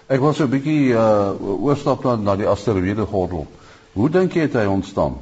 Ek 0.06 0.20
wil 0.20 0.34
so 0.34 0.44
'n 0.44 0.50
bietjie 0.50 0.92
uh, 0.92 1.32
oorstap 1.38 2.04
na 2.04 2.36
die 2.36 2.46
asteroïde 2.46 3.06
gordel. 3.06 3.46
Hoe 3.92 4.10
dink 4.10 4.32
jy 4.32 4.40
het 4.40 4.52
hy 4.52 4.64
ontstaan? 4.64 5.16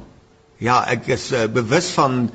Ja, 0.57 0.85
ek 0.87 1.07
is 1.07 1.31
uh, 1.31 1.45
bewus 1.45 1.89
van 1.89 2.29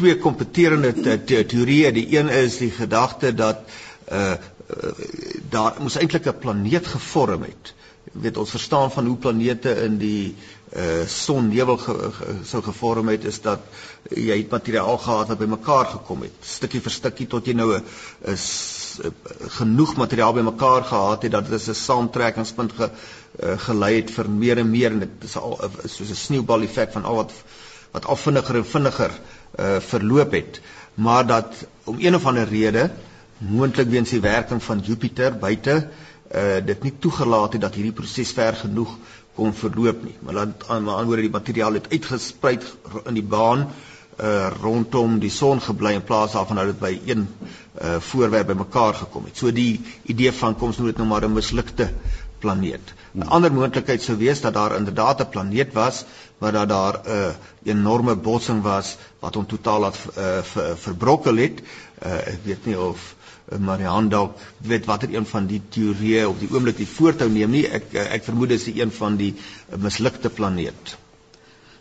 twee 0.00 0.16
kompeterende 0.18 0.94
te 0.96 1.18
te 1.24 1.42
teorieë. 1.44 1.92
Die 1.92 2.06
een 2.14 2.30
is 2.32 2.60
die 2.62 2.70
gedagte 2.72 3.34
dat 3.36 3.66
uh, 4.12 4.32
uh 4.32 4.94
daar 5.50 5.80
moes 5.82 5.98
eintlik 5.98 6.28
'n 6.30 6.38
planeet 6.38 6.86
gevorm 6.86 7.42
het. 7.42 7.74
Weet 8.12 8.36
ons 8.36 8.50
verstaan 8.50 8.90
van 8.90 9.06
hoe 9.06 9.16
planete 9.16 9.74
in 9.84 9.98
die 9.98 10.36
uh 10.76 11.06
sonnevel 11.06 11.76
ge, 11.76 11.94
ge, 12.16 12.34
sou 12.44 12.62
gevorm 12.62 13.08
het 13.08 13.24
is 13.24 13.40
dat 13.40 13.60
jy 14.08 14.36
het 14.38 14.50
materiaal 14.50 14.98
gehad 14.98 15.28
wat 15.28 15.38
bymekaar 15.38 15.86
gekom 15.86 16.22
het. 16.22 16.36
Stukkie 16.40 16.80
vir 16.80 16.90
stukkie 16.92 17.26
tot 17.26 17.46
jy 17.46 17.52
nou 17.52 17.74
'n 17.74 17.82
genoeg 19.58 19.96
materiaal 19.96 20.32
bymekaar 20.32 20.84
gehad 20.84 21.22
het 21.22 21.32
dat 21.32 21.50
dit 21.50 21.68
'n 21.68 21.74
saamtrekkingspunt 21.74 22.72
ge, 22.72 22.90
uh, 23.42 23.58
gelei 23.58 23.96
het 23.96 24.10
vir 24.10 24.30
meer 24.30 24.58
en 24.58 24.70
meer. 24.70 24.90
En 24.90 24.98
dit 24.98 25.24
is 25.24 25.36
al 25.36 25.58
soos 25.84 26.10
'n 26.10 26.14
sneeubal 26.14 26.62
effek 26.62 26.92
van 26.92 27.04
al 27.04 27.14
wat 27.14 27.32
wat 27.90 28.06
al 28.06 28.16
vinniger 28.16 28.56
en 28.56 28.66
vinniger 28.66 29.10
uh 29.10 29.39
verloop 29.80 30.32
het 30.32 30.60
maar 30.94 31.26
dat 31.26 31.66
om 31.84 31.96
een 31.98 32.14
of 32.14 32.26
ander 32.26 32.48
rede 32.48 32.90
moontlik 33.38 33.88
weens 33.88 34.10
die 34.10 34.20
werking 34.20 34.62
van 34.62 34.78
Jupiter 34.78 35.38
buite 35.38 35.88
uh 36.34 36.58
dit 36.64 36.82
nie 36.82 36.92
toegelaat 36.98 37.52
het 37.52 37.62
dat 37.64 37.74
hierdie 37.74 37.96
proses 37.96 38.30
ver 38.32 38.54
genoeg 38.54 38.92
kon 39.34 39.54
verloop 39.54 40.02
nie. 40.04 40.14
Maar 40.20 40.34
dan 40.34 40.52
aan 40.68 40.84
die 40.84 40.92
ander 40.92 41.22
die 41.24 41.30
materiaal 41.30 41.78
het 41.78 41.88
uitgesprei 41.90 42.58
in 43.06 43.14
die 43.14 43.24
baan 43.24 43.64
uh 44.20 44.50
rondom 44.62 45.18
die 45.18 45.30
son 45.30 45.60
gebly 45.60 45.94
in 45.98 46.04
plaas 46.04 46.36
daarvan 46.36 46.60
dat 46.60 46.70
dit 46.70 46.78
by 46.78 46.92
een 47.06 47.26
uh 47.82 47.96
voorwerp 48.10 48.52
bymekaar 48.52 48.94
gekom 48.94 49.24
het. 49.24 49.36
So 49.36 49.52
die 49.52 49.80
idee 50.02 50.32
van 50.32 50.54
kom 50.54 50.68
ons 50.68 50.78
noem 50.78 50.92
dit 50.92 51.02
nou 51.02 51.08
maar 51.08 51.24
'n 51.26 51.32
mislukte 51.32 51.90
planeet. 52.38 52.94
'n 53.14 53.26
Ander 53.26 53.52
moontlikheid 53.52 54.02
sou 54.02 54.18
wees 54.18 54.40
dat 54.40 54.54
daar 54.54 54.76
inderdaad 54.76 55.20
'n 55.20 55.28
planeet 55.28 55.72
was 55.72 56.04
maar 56.40 56.52
dat 56.52 56.68
daar 56.68 57.00
'n 57.04 57.10
uh, 57.10 57.30
enorme 57.62 58.16
botsing 58.16 58.62
was 58.62 58.96
wat 59.20 59.34
hom 59.34 59.46
totaal 59.46 59.80
laat 59.80 59.98
uh, 60.16 60.42
ver, 60.42 60.78
verbrokkel 60.78 61.36
het. 61.36 61.60
Uh, 62.04 62.14
ek 62.32 62.38
weet 62.44 62.66
nie 62.66 62.78
of 62.80 63.14
Marianne 63.58 64.08
dalk 64.08 64.38
weet 64.56 64.86
watter 64.86 65.14
een 65.14 65.26
van 65.26 65.46
die 65.46 65.60
teorieë 65.68 66.24
op 66.26 66.38
die 66.40 66.48
oomblik 66.52 66.76
die 66.76 66.88
voortou 66.88 67.28
neem 67.30 67.50
nie. 67.50 67.66
Ek 67.68 67.92
ek 67.92 68.24
vermoed 68.24 68.48
dit 68.48 68.60
is 68.60 68.80
een 68.80 68.92
van 68.92 69.16
die 69.16 69.34
mislukte 69.76 70.30
planeet. 70.30 70.96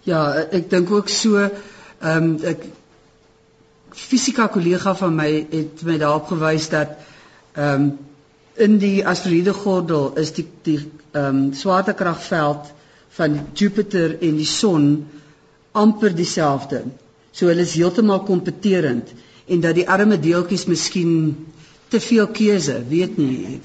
Ja, 0.04 0.34
ek 0.52 0.70
dink 0.70 0.92
ook 0.92 1.10
so 1.10 1.38
ehm 1.38 2.24
um, 2.24 2.36
ek 2.44 2.66
fisika 4.00 4.48
kollega 4.48 4.96
van 4.96 5.16
my 5.16 5.30
het 5.52 5.84
my 5.84 5.98
daarop 5.98 6.28
gewys 6.34 6.70
dat 6.70 6.98
ehm 7.54 7.74
um, 7.74 7.98
in 8.60 8.78
die 8.78 9.06
asteroïde 9.08 9.54
gordel 9.54 10.12
is 10.20 10.34
die 10.36 10.48
die 10.68 10.80
ehm 11.12 11.26
um, 11.26 11.54
swaartekragveld 11.54 12.74
van 13.18 13.40
Jupiter 13.54 14.18
en 14.22 14.38
die 14.38 14.46
son 14.46 14.90
amper 15.72 16.14
dieselfde. 16.16 16.84
So 17.32 17.48
hulle 17.48 17.62
is 17.68 17.74
heeltemal 17.78 18.24
kompeterend 18.28 19.12
en 19.50 19.62
dat 19.62 19.76
die 19.76 19.88
arme 19.90 20.20
deeltjies 20.22 20.66
miskien 20.70 21.14
te 21.90 22.00
veel 22.00 22.28
keuse, 22.30 22.76
weet 22.90 23.18
nie. 23.18 23.60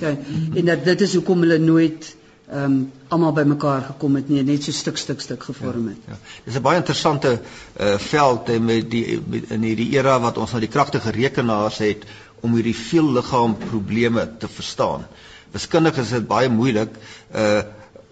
En 0.54 0.64
dat 0.70 0.84
dit 0.84 1.00
is 1.04 1.14
hoekom 1.18 1.44
hulle 1.44 1.58
nooit 1.60 2.14
ehm 2.44 2.64
um, 2.64 2.90
almal 3.08 3.32
bymekaar 3.32 3.82
gekom 3.86 4.16
het 4.18 4.28
nie, 4.28 4.42
net 4.44 4.62
so 4.66 4.72
stuk 4.76 4.98
stuk 5.00 5.20
stuk 5.24 5.42
gevorm 5.48 5.86
het. 5.88 6.00
Ja. 6.06 6.12
ja. 6.12 6.18
Dis 6.44 6.56
'n 6.58 6.62
baie 6.62 6.76
interessante 6.76 7.30
uh 7.80 7.94
veld 7.98 8.48
en 8.48 8.64
met 8.64 8.90
die 8.90 9.20
met, 9.26 9.50
in 9.50 9.62
hierdie 9.62 9.90
era 9.96 10.18
wat 10.20 10.38
ons 10.38 10.50
nou 10.50 10.60
die 10.60 10.68
kragtige 10.68 11.10
rekenaars 11.10 11.78
het 11.78 12.04
om 12.40 12.54
hierdie 12.54 12.76
veel 12.76 13.12
liggaam 13.12 13.56
probleme 13.56 14.28
te 14.38 14.48
verstaan. 14.48 15.06
Wiskundig 15.52 15.96
is 15.96 16.08
dit 16.12 16.26
baie 16.28 16.48
moeilik. 16.48 16.90
Uh 17.34 17.62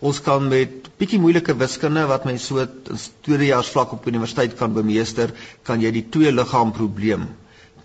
ons 0.03 0.19
kan 0.23 0.43
met 0.51 0.89
bietjie 0.99 1.21
moeilike 1.23 1.55
wiskunde 1.59 2.03
wat 2.11 2.27
mens 2.27 2.47
so 2.51 2.63
in 2.65 3.01
tweedejaars 3.27 3.71
vlak 3.75 3.95
op 3.95 4.07
universiteit 4.11 4.57
kan 4.59 4.75
bemeester, 4.75 5.31
kan 5.63 5.83
jy 5.83 5.93
die 5.95 6.07
twee 6.11 6.33
liggaam 6.35 6.75
probleem 6.75 7.29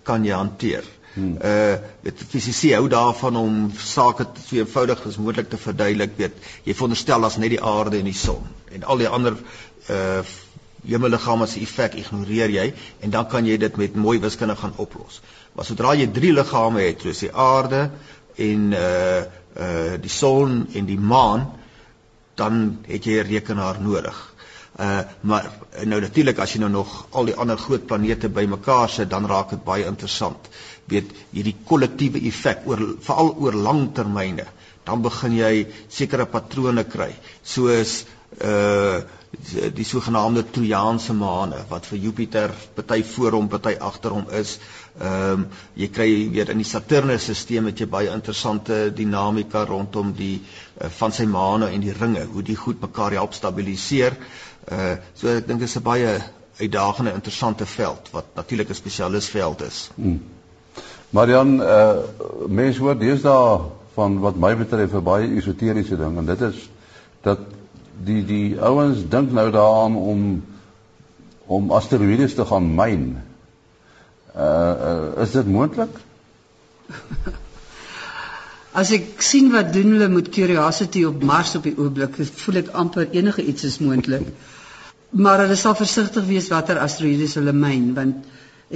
kan 0.08 0.24
jy 0.26 0.34
hanteer. 0.34 0.86
Hmm. 1.14 1.36
Uh 1.42 1.78
weet 2.02 2.24
fisici 2.30 2.72
hou 2.74 2.88
daarvan 2.90 3.36
om 3.36 3.54
sake 3.82 4.26
so 4.44 4.58
eenvoudig 4.58 5.06
as 5.06 5.18
moontlik 5.18 5.48
te 5.50 5.60
verduidelik, 5.60 6.18
weet 6.18 6.36
jy 6.66 6.74
veronderstel 6.74 7.24
as 7.28 7.38
net 7.42 7.54
die 7.54 7.62
aarde 7.62 7.98
en 8.00 8.10
die 8.10 8.18
son 8.18 8.44
en 8.74 8.84
al 8.84 9.02
die 9.04 9.08
ander 9.08 9.38
uh 9.94 10.20
hemelliggame 10.88 11.46
se 11.50 11.58
effek 11.60 11.96
ignoreer 11.98 12.52
jy 12.54 12.68
en 13.02 13.10
dan 13.10 13.26
kan 13.28 13.46
jy 13.46 13.56
dit 13.58 13.76
met 13.76 13.96
mooi 13.98 14.18
wiskunde 14.22 14.54
gaan 14.56 14.76
oplos. 14.78 15.18
Maar 15.56 15.66
sodra 15.66 15.94
jy 15.98 16.06
drie 16.14 16.30
liggame 16.32 16.84
het, 16.86 17.02
soos 17.02 17.24
die 17.26 17.32
aarde 17.34 17.88
en 18.48 18.72
uh 18.78 19.22
uh 19.58 19.96
die 19.98 20.12
son 20.12 20.60
en 20.78 20.86
die 20.86 21.00
maan, 21.00 21.48
dan 22.38 22.78
het 22.86 23.04
jy 23.04 23.18
'n 23.20 23.28
rekenaar 23.28 23.80
nodig. 23.82 24.18
Uh 24.78 25.00
maar 25.20 25.50
nou 25.84 26.00
natuurlik 26.00 26.38
as 26.38 26.52
jy 26.54 26.60
nou 26.62 26.70
nog 26.70 27.06
al 27.10 27.24
die 27.30 27.34
ander 27.34 27.58
groot 27.58 27.86
planete 27.86 28.28
bymekaar 28.28 28.88
sit, 28.88 29.10
dan 29.10 29.26
raak 29.26 29.50
dit 29.50 29.64
baie 29.64 29.86
interessant. 29.86 30.48
Weet 30.86 31.10
hierdie 31.32 31.56
kollektiewe 31.66 32.22
effek 32.30 32.62
oor 32.66 32.84
veral 33.00 33.34
oor 33.38 33.54
lang 33.54 33.88
termyne, 33.94 34.46
dan 34.84 35.02
begin 35.02 35.34
jy 35.36 35.66
sekere 35.88 36.26
patrone 36.26 36.84
kry, 36.84 37.12
soos 37.42 38.04
uh 38.44 39.02
die 39.74 39.84
sogenaamde 39.84 40.42
Trojaanse 40.50 41.12
maane 41.12 41.58
wat 41.68 41.86
vir 41.90 41.98
Jupiter 42.00 42.52
party 42.74 43.02
voor 43.04 43.36
hom, 43.36 43.48
party 43.52 43.74
agter 43.76 44.14
hom 44.16 44.30
is. 44.32 44.56
Ehm 44.98 45.32
um, 45.32 45.42
jy 45.76 45.88
kry 45.94 46.08
weer 46.32 46.48
in 46.50 46.62
die 46.62 46.66
Saturnus 46.66 47.28
stelsel 47.28 47.68
het 47.68 47.80
jy 47.80 47.86
baie 47.92 48.08
interessante 48.10 48.88
dinamika 48.90 49.64
rondom 49.68 50.14
die 50.16 50.40
uh, 50.40 50.88
van 51.00 51.12
sy 51.12 51.26
maane 51.28 51.68
en 51.68 51.84
die 51.84 51.92
ringe, 51.92 52.24
hoe 52.24 52.42
die 52.42 52.56
goed 52.56 52.80
mekaar 52.80 53.12
help 53.20 53.36
stabiliseer. 53.36 54.16
Uh 54.72 54.96
so 55.14 55.28
ek 55.28 55.46
dink 55.46 55.60
dit 55.60 55.68
is 55.68 55.76
'n 55.76 55.84
baie 55.84 56.16
uitdagende 56.58 57.12
interessante 57.12 57.66
veld 57.66 58.08
wat 58.12 58.34
natuurlik 58.34 58.70
'n 58.70 58.74
spesialisveld 58.80 59.62
is. 59.62 59.90
Hmm. 59.94 60.22
Marian, 61.10 61.60
uh 61.60 62.00
mense 62.48 62.80
hoor 62.80 62.98
deesdae 62.98 63.60
van 63.94 64.18
wat 64.20 64.36
my 64.36 64.56
betref 64.56 64.94
'n 64.94 65.04
baie 65.04 65.36
esoteriese 65.36 65.96
ding 65.96 66.18
en 66.18 66.26
dit 66.26 66.40
is 66.40 66.68
dat 67.22 67.38
die 68.04 68.24
die 68.24 68.58
ouens 68.60 69.04
dink 69.10 69.32
nou 69.32 69.50
daaraan 69.50 69.96
om 69.96 70.44
om 71.46 71.72
asteroïdes 71.72 72.34
te 72.36 72.44
gaan 72.44 72.74
myn. 72.76 73.06
Uh, 74.36 74.42
uh 74.42 75.22
is 75.24 75.32
dit 75.32 75.46
moontlik? 75.48 75.96
As 78.78 78.92
ek 78.92 79.22
sien 79.24 79.48
wat 79.52 79.72
doen 79.72 79.96
hulle 79.96 80.08
met 80.12 80.28
Curiosity 80.28 81.04
op 81.08 81.22
Mars 81.24 81.56
op 81.56 81.64
die 81.64 81.74
oomblik, 81.76 82.20
voel 82.44 82.60
ek 82.62 82.68
amper 82.76 83.08
enige 83.10 83.42
iets 83.42 83.64
is 83.64 83.80
moontlik 83.82 84.28
maar 85.10 85.40
hulle 85.40 85.56
sal 85.56 85.74
versigtig 85.74 86.26
wees 86.28 86.48
watter 86.52 86.78
asteroïdes 86.84 87.38
hulle 87.38 87.54
myn 87.56 87.92
want 87.96 88.26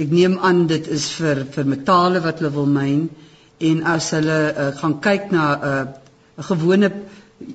ek 0.03 0.09
neem 0.09 0.39
aan 0.41 0.65
dit 0.67 0.87
is 0.89 1.11
vir 1.13 1.43
vir 1.55 1.67
metale 1.69 2.21
wat 2.23 2.41
hulle 2.41 2.53
wil 2.55 2.69
myn 2.69 3.03
en 3.61 3.83
as 3.85 4.09
hulle 4.15 4.37
uh, 4.49 4.71
gaan 4.79 4.95
kyk 4.99 5.29
na 5.31 5.43
'n 5.53 5.67
uh, 5.69 6.45
gewone 6.49 6.89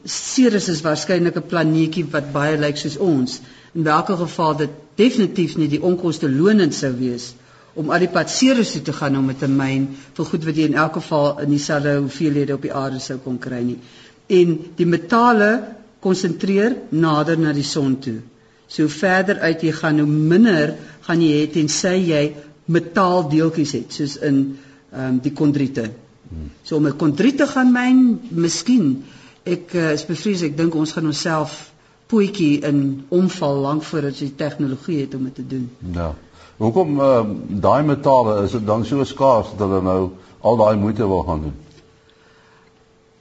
Ceres 0.05 0.69
is 0.69 0.83
waarskynlik 0.83 1.37
'n 1.37 1.49
planeetjie 1.49 2.07
wat 2.13 2.33
baie 2.33 2.57
lyk 2.57 2.77
soos 2.77 2.97
ons. 2.97 3.41
In 3.75 3.85
watter 3.85 4.17
geval 4.17 4.57
dit 4.57 4.71
definitief 4.97 5.57
nie 5.57 5.69
die 5.69 5.83
onkoste 5.83 6.29
lonend 6.29 6.75
sou 6.75 6.93
wees 6.93 7.35
om 7.79 7.91
al 7.95 8.03
die 8.03 8.11
pad 8.11 8.31
Ceres 8.31 8.73
toe 8.73 8.83
te 8.83 8.93
gaan 8.93 9.17
om 9.17 9.31
'n 9.31 9.57
myn 9.57 9.89
vir 10.15 10.25
goed 10.25 10.45
wat 10.45 10.57
jy 10.57 10.65
in 10.65 10.75
elk 10.75 10.93
geval 10.93 11.41
in 11.41 11.51
dieselfde 11.51 11.97
hoeveelhede 11.97 12.55
op 12.55 12.63
die 12.63 12.75
aarde 12.75 12.99
sou 12.99 13.19
kon 13.19 13.39
kry 13.39 13.63
nie. 13.63 13.79
En 14.29 14.59
die 14.77 14.87
metale 14.87 15.77
konsentreer 16.01 16.77
nader 16.91 17.39
na 17.39 17.53
die 17.53 17.63
son 17.63 17.99
toe. 18.01 18.21
So 18.69 18.89
verder 18.89 19.39
uit 19.39 19.63
jy 19.63 19.73
gaan 19.73 19.99
hoe 19.99 20.07
minder 20.07 20.75
gaan 21.01 21.23
jy 21.23 21.33
hê 21.41 21.53
tensy 21.53 21.97
jy 22.11 22.35
metaaldeeltjies 22.67 23.73
het 23.73 23.93
soos 23.93 24.17
in 24.17 24.59
ehm 24.93 25.09
um, 25.09 25.19
die 25.21 25.33
kondriete. 25.33 25.91
So 26.65 26.77
om 26.77 26.87
'n 26.87 26.97
kondriete 26.97 27.47
gaan 27.47 27.73
myn, 27.73 28.21
miskien 28.31 29.05
ek 29.57 29.75
uh, 29.75 29.91
is 29.97 30.07
bevrees 30.09 30.45
ek 30.47 30.57
dink 30.59 30.77
ons 30.79 30.93
gaan 30.97 31.09
onsself 31.11 31.59
poetjie 32.09 32.61
in 32.65 32.81
omval 33.13 33.61
lank 33.65 33.85
voordat 33.85 34.17
ons 34.17 34.25
die 34.25 34.35
tegnologie 34.41 35.03
het 35.03 35.15
om 35.15 35.29
dit 35.29 35.35
te 35.35 35.47
doen. 35.47 35.69
Ja. 35.95 36.15
Hoekom 36.59 37.01
uh, 37.01 37.21
daai 37.63 37.83
metale 37.87 38.43
is 38.45 38.57
dit 38.57 38.67
dan 38.67 38.85
so 38.85 39.05
skaars 39.07 39.53
dat 39.59 39.69
hulle 39.69 39.83
nou 39.87 40.01
al 40.41 40.57
daai 40.59 40.77
moeite 40.81 41.07
wil 41.07 41.23
gaan 41.29 41.45
doen? 41.47 41.57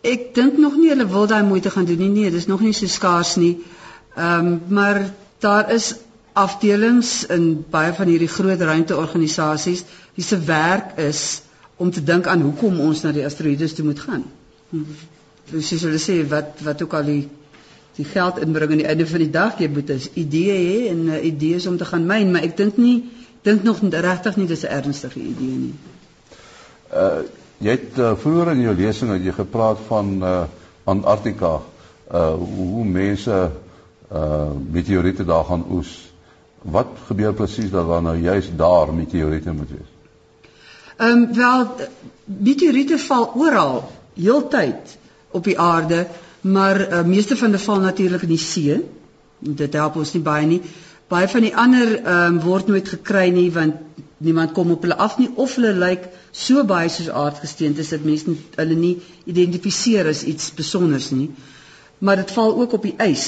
Ek 0.07 0.31
dink 0.37 0.57
nog 0.61 0.77
nie 0.79 0.89
hulle 0.93 1.07
wil 1.11 1.27
daai 1.29 1.43
moeite 1.45 1.69
gaan 1.73 1.85
doen 1.85 1.99
nie. 2.05 2.09
Nee, 2.13 2.31
dis 2.31 2.47
nog 2.47 2.63
nie 2.65 2.73
so 2.73 2.89
skaars 2.89 3.35
nie. 3.41 3.57
Ehm 4.15 4.53
um, 4.53 4.61
maar 4.79 5.01
daar 5.43 5.71
is 5.73 5.95
afdelings 6.37 7.25
in 7.33 7.65
baie 7.69 7.93
van 7.93 8.09
hierdie 8.09 8.29
groot 8.29 8.61
ruimteorganisasies 8.61 9.83
wie 10.15 10.25
se 10.25 10.39
werk 10.45 10.97
is 11.01 11.41
om 11.77 11.91
te 11.91 12.03
dink 12.03 12.27
aan 12.27 12.41
hoekom 12.45 12.79
ons 12.79 13.01
na 13.05 13.13
die 13.13 13.25
asteroïdes 13.25 13.73
toe 13.77 13.85
moet 13.85 14.01
gaan. 14.01 14.25
Dus 14.69 15.05
soos 15.51 15.81
hulle 15.81 15.99
sê 16.01 16.21
wat 16.29 16.61
wat 16.63 16.81
ook 16.81 16.93
al 16.93 17.03
die 17.03 17.27
die 17.97 18.05
geld 18.05 18.39
inbring 18.43 18.71
aan 18.71 18.81
die 18.83 18.89
einde 18.89 19.07
van 19.09 19.23
die 19.23 19.31
dag 19.33 19.59
jy 19.59 19.69
moet 19.73 19.89
'n 19.89 20.01
idee 20.13 20.57
hê 20.67 20.89
en 20.91 21.05
'n 21.09 21.25
idee 21.25 21.55
is 21.55 21.67
om 21.67 21.77
te 21.77 21.85
gaan 21.85 22.05
myn, 22.05 22.31
maar 22.31 22.43
ek 22.43 22.57
dink 22.57 22.77
nie 22.77 23.03
dink 23.41 23.63
nog 23.63 23.79
regtig 23.81 24.35
nie 24.37 24.47
dis 24.47 24.63
'n 24.63 24.73
ernstige 24.79 25.19
idee 25.19 25.57
nie. 25.57 25.75
Uh 26.93 27.21
jy 27.59 27.71
het 27.71 27.97
uh, 27.97 28.13
vroeër 28.15 28.51
in 28.51 28.61
jou 28.61 28.75
lesing 28.75 29.11
het 29.11 29.23
jy 29.23 29.31
gepraat 29.31 29.79
van 29.87 30.23
uh 30.23 30.43
Antarktika 30.83 31.61
uh 32.11 32.33
hoe 32.33 32.85
mense 32.85 33.51
uh 34.11 34.51
meteoriete 34.71 35.25
daar 35.25 35.45
gaan 35.45 35.65
oes. 35.69 36.11
Wat 36.61 36.87
gebeur 37.07 37.33
presies 37.33 37.71
dat 37.71 37.87
daar 37.87 38.01
nou 38.01 38.17
juist 38.17 38.57
daar 38.57 38.93
meteoriete 38.93 39.51
moet 39.51 39.69
wees? 39.69 39.91
Ehm 40.97 41.09
um, 41.11 41.33
wel 41.33 41.75
meteoriete 42.25 42.97
val 42.97 43.31
oral 43.35 43.91
heeltyd 44.13 44.97
op 45.31 45.43
die 45.43 45.59
aarde, 45.59 46.07
Maar 46.41 46.91
uh, 46.93 47.03
meeste 47.03 47.35
van 47.37 47.49
hulle 47.49 47.63
val 47.63 47.79
natuurlik 47.79 48.21
in 48.21 48.27
die 48.27 48.37
see. 48.37 48.77
Dit 49.39 49.73
help 49.73 49.95
ons 49.95 50.13
nie 50.13 50.21
baie 50.23 50.45
nie. 50.45 50.61
Baie 51.11 51.27
van 51.27 51.43
die 51.43 51.55
ander 51.55 51.95
ehm 51.97 52.37
um, 52.37 52.39
word 52.43 52.67
nooit 52.67 52.87
gekry 52.87 53.29
nie 53.31 53.49
want 53.51 53.75
niemand 54.17 54.51
kom 54.51 54.71
op 54.71 54.81
hulle 54.81 54.95
af 54.97 55.17
nie 55.17 55.29
of 55.35 55.55
hulle 55.55 55.73
lyk 55.77 56.07
so 56.31 56.63
baie 56.67 56.89
soos 56.89 57.09
aardgesteentes 57.09 57.91
dat 57.93 58.05
mense 58.07 58.33
hulle 58.55 58.75
nie 58.79 58.95
identifiseer 59.29 60.09
as 60.09 60.23
iets 60.23 60.49
spesonders 60.51 61.11
nie. 61.11 61.29
Maar 61.99 62.23
dit 62.23 62.31
val 62.31 62.55
ook 62.61 62.73
op 62.73 62.87
die 62.87 62.95
ys. 63.03 63.27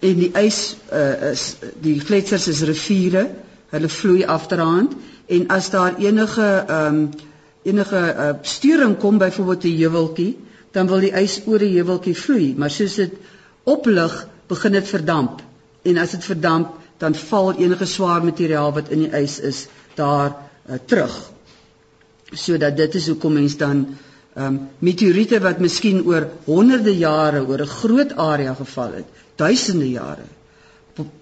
En 0.00 0.20
die 0.20 0.30
ys 0.42 0.60
uh, 0.92 1.30
is 1.32 1.46
die 1.82 1.98
gletsers 2.00 2.48
is 2.48 2.62
riviere. 2.68 3.26
Hulle 3.70 3.88
vloei 3.88 4.24
afterhand 4.24 4.96
en 5.30 5.48
as 5.48 5.70
daar 5.70 5.98
enige 5.98 6.46
ehm 6.66 7.02
um, 7.02 7.10
enige 7.62 7.98
uh, 8.16 8.30
sturing 8.42 8.96
kom 8.98 9.18
byvoorbeeld 9.20 9.64
'n 9.64 9.76
heuweltjie, 9.82 10.30
dan 10.72 10.90
wil 10.90 11.02
die 11.02 11.14
ys 11.16 11.40
oor 11.46 11.62
die 11.62 11.72
heuweltjie 11.76 12.16
vloei, 12.16 12.54
maar 12.56 12.70
soos 12.70 12.94
dit 13.00 13.16
oplig, 13.64 14.14
begin 14.50 14.72
dit 14.72 14.88
verdamp. 14.88 15.42
En 15.82 15.98
as 15.98 16.14
dit 16.16 16.24
verdamp, 16.24 16.76
dan 17.00 17.14
val 17.14 17.54
enige 17.56 17.86
swaar 17.88 18.24
materiaal 18.24 18.72
wat 18.76 18.90
in 18.94 19.06
die 19.06 19.12
ys 19.16 19.38
is 19.40 19.66
daar 19.96 20.34
uh, 20.34 20.78
terug. 20.86 21.14
Sodat 22.30 22.76
dit 22.76 22.94
is 22.94 23.08
hoekom 23.08 23.38
mens 23.40 23.56
dan 23.56 23.86
ehm 24.34 24.46
um, 24.46 24.58
meteoriete 24.78 25.40
wat 25.42 25.58
miskien 25.58 26.04
oor 26.06 26.28
honderde 26.46 26.92
jare 26.96 27.40
oor 27.46 27.60
'n 27.64 27.72
groot 27.80 28.12
area 28.16 28.54
geval 28.54 28.92
het, 29.00 29.08
duisende 29.36 29.90
jare 29.90 30.28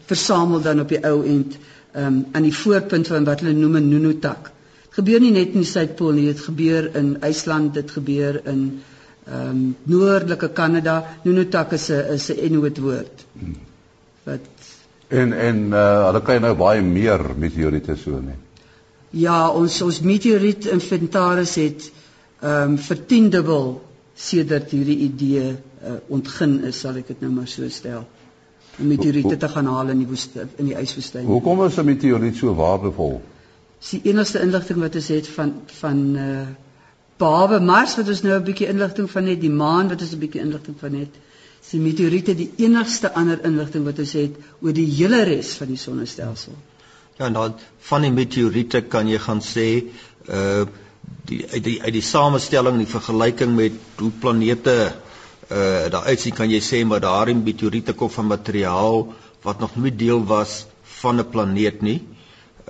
versamel 0.07 0.61
dan 0.61 0.81
op 0.81 0.89
die 0.89 1.01
ou 1.05 1.25
end 1.25 1.57
ehm 1.93 2.07
um, 2.07 2.27
aan 2.33 2.43
die 2.43 2.55
voorpunt 2.55 3.07
van 3.07 3.25
wat 3.25 3.41
hulle 3.41 3.53
noem 3.57 3.77
'n 3.77 3.89
Nunatak. 3.89 4.51
Dit 4.85 4.95
gebeur 5.01 5.21
nie 5.21 5.31
net 5.31 5.55
in 5.57 5.65
die 5.65 5.71
Suidpool 5.71 6.13
nie, 6.13 6.27
dit 6.27 6.41
gebeur 6.41 6.91
in 6.97 7.17
IJsland, 7.21 7.75
dit 7.75 7.91
gebeur 7.91 8.41
in 8.45 8.83
ehm 9.29 9.49
um, 9.51 9.77
noordelike 9.83 10.53
Kanada. 10.53 11.05
Nunatak 11.25 11.73
is 11.73 11.91
'n 11.91 12.15
is 12.15 12.31
'n 12.31 12.39
Inuit 12.45 12.79
woord. 12.79 13.25
Wat 14.25 14.41
en 15.09 15.33
en 15.33 15.57
uh, 15.73 16.05
hulle 16.07 16.23
kry 16.23 16.39
nou 16.39 16.55
baie 16.57 16.83
meer 16.83 17.23
meteoriete 17.37 17.97
so 17.97 18.21
nie. 18.21 18.37
Ja, 19.11 19.49
ons 19.51 19.81
ons 19.83 20.01
meteoriet 20.01 20.67
inventaris 20.67 21.55
het 21.55 21.91
ehm 22.41 22.73
um, 22.73 22.79
vertiendubbel 22.79 23.81
sedert 24.15 24.71
hierdie 24.71 24.99
idee 25.07 25.49
uh, 25.51 25.97
ontgin 26.09 26.65
is, 26.65 26.81
sal 26.81 26.97
ek 26.97 27.09
dit 27.09 27.21
nou 27.21 27.31
maar 27.33 27.49
so 27.49 27.69
stel. 27.69 28.07
Om 28.79 28.87
meteoriete 28.87 29.37
te 29.37 29.49
gaan 29.49 29.67
haal 29.67 29.89
in 29.89 29.99
die 29.99 30.07
woestyn 30.07 30.51
in 30.57 30.71
die 30.71 30.77
yswoestyn. 30.79 31.27
Hoekom 31.27 31.65
is 31.65 31.79
'n 31.79 31.85
meteoriet 31.85 32.37
so 32.37 32.55
waardevol? 32.55 33.21
Dis 33.81 33.91
die 33.91 34.11
enigste 34.11 34.41
inligting 34.41 34.81
wat 34.81 34.95
ons 34.95 35.09
het 35.09 35.29
van 35.29 35.55
van 35.81 35.99
uh 36.17 36.47
behalwe 37.19 37.61
Mars 37.61 37.97
wat 37.99 38.09
ons 38.09 38.23
nou 38.23 38.37
'n 38.39 38.45
bietjie 38.45 38.69
inligting 38.69 39.11
van 39.11 39.27
het, 39.27 39.41
die 39.41 39.51
maan 39.51 39.89
wat 39.89 40.01
ons 40.01 40.13
'n 40.13 40.19
bietjie 40.19 40.41
inligting 40.41 40.77
van 40.81 40.95
het. 40.95 41.15
Is 41.63 41.71
die 41.71 41.81
meteoriete 41.81 42.35
die 42.35 42.51
enigste 42.57 43.13
ander 43.15 43.45
inligting 43.45 43.85
wat 43.85 43.99
ons 43.99 44.13
het 44.13 44.37
oor 44.61 44.73
die 44.73 44.87
hele 44.87 45.25
res 45.25 45.55
van 45.57 45.67
die 45.67 45.77
sonnestelsel. 45.77 46.53
Ja, 47.19 47.27
en 47.27 47.33
dan 47.33 47.55
van 47.79 48.03
die 48.03 48.13
meteoriete 48.13 48.81
kan 48.81 49.09
jy 49.09 49.19
gaan 49.19 49.41
sê 49.41 49.85
uh 50.29 50.67
die 51.25 51.45
uit 51.53 51.65
die 51.65 51.83
uit 51.83 51.93
die 51.93 52.03
samestelling, 52.03 52.79
die 52.79 52.87
vergelyking 52.87 53.55
met 53.57 53.73
hoe 53.97 54.11
planete 54.11 54.93
uh 55.51 55.89
daar 55.91 56.05
uitsien 56.05 56.35
kan 56.35 56.51
jy 56.51 56.61
sê 56.61 56.85
maar 56.87 57.01
daardie 57.01 57.35
meteoriete 57.35 57.93
kom 57.93 58.11
van 58.11 58.27
materiaal 58.27 59.15
wat 59.43 59.61
nog 59.61 59.77
nie 59.77 59.97
deel 59.97 60.25
was 60.25 60.67
van 61.01 61.21
'n 61.21 61.29
planeet 61.31 61.83
nie. 61.83 62.03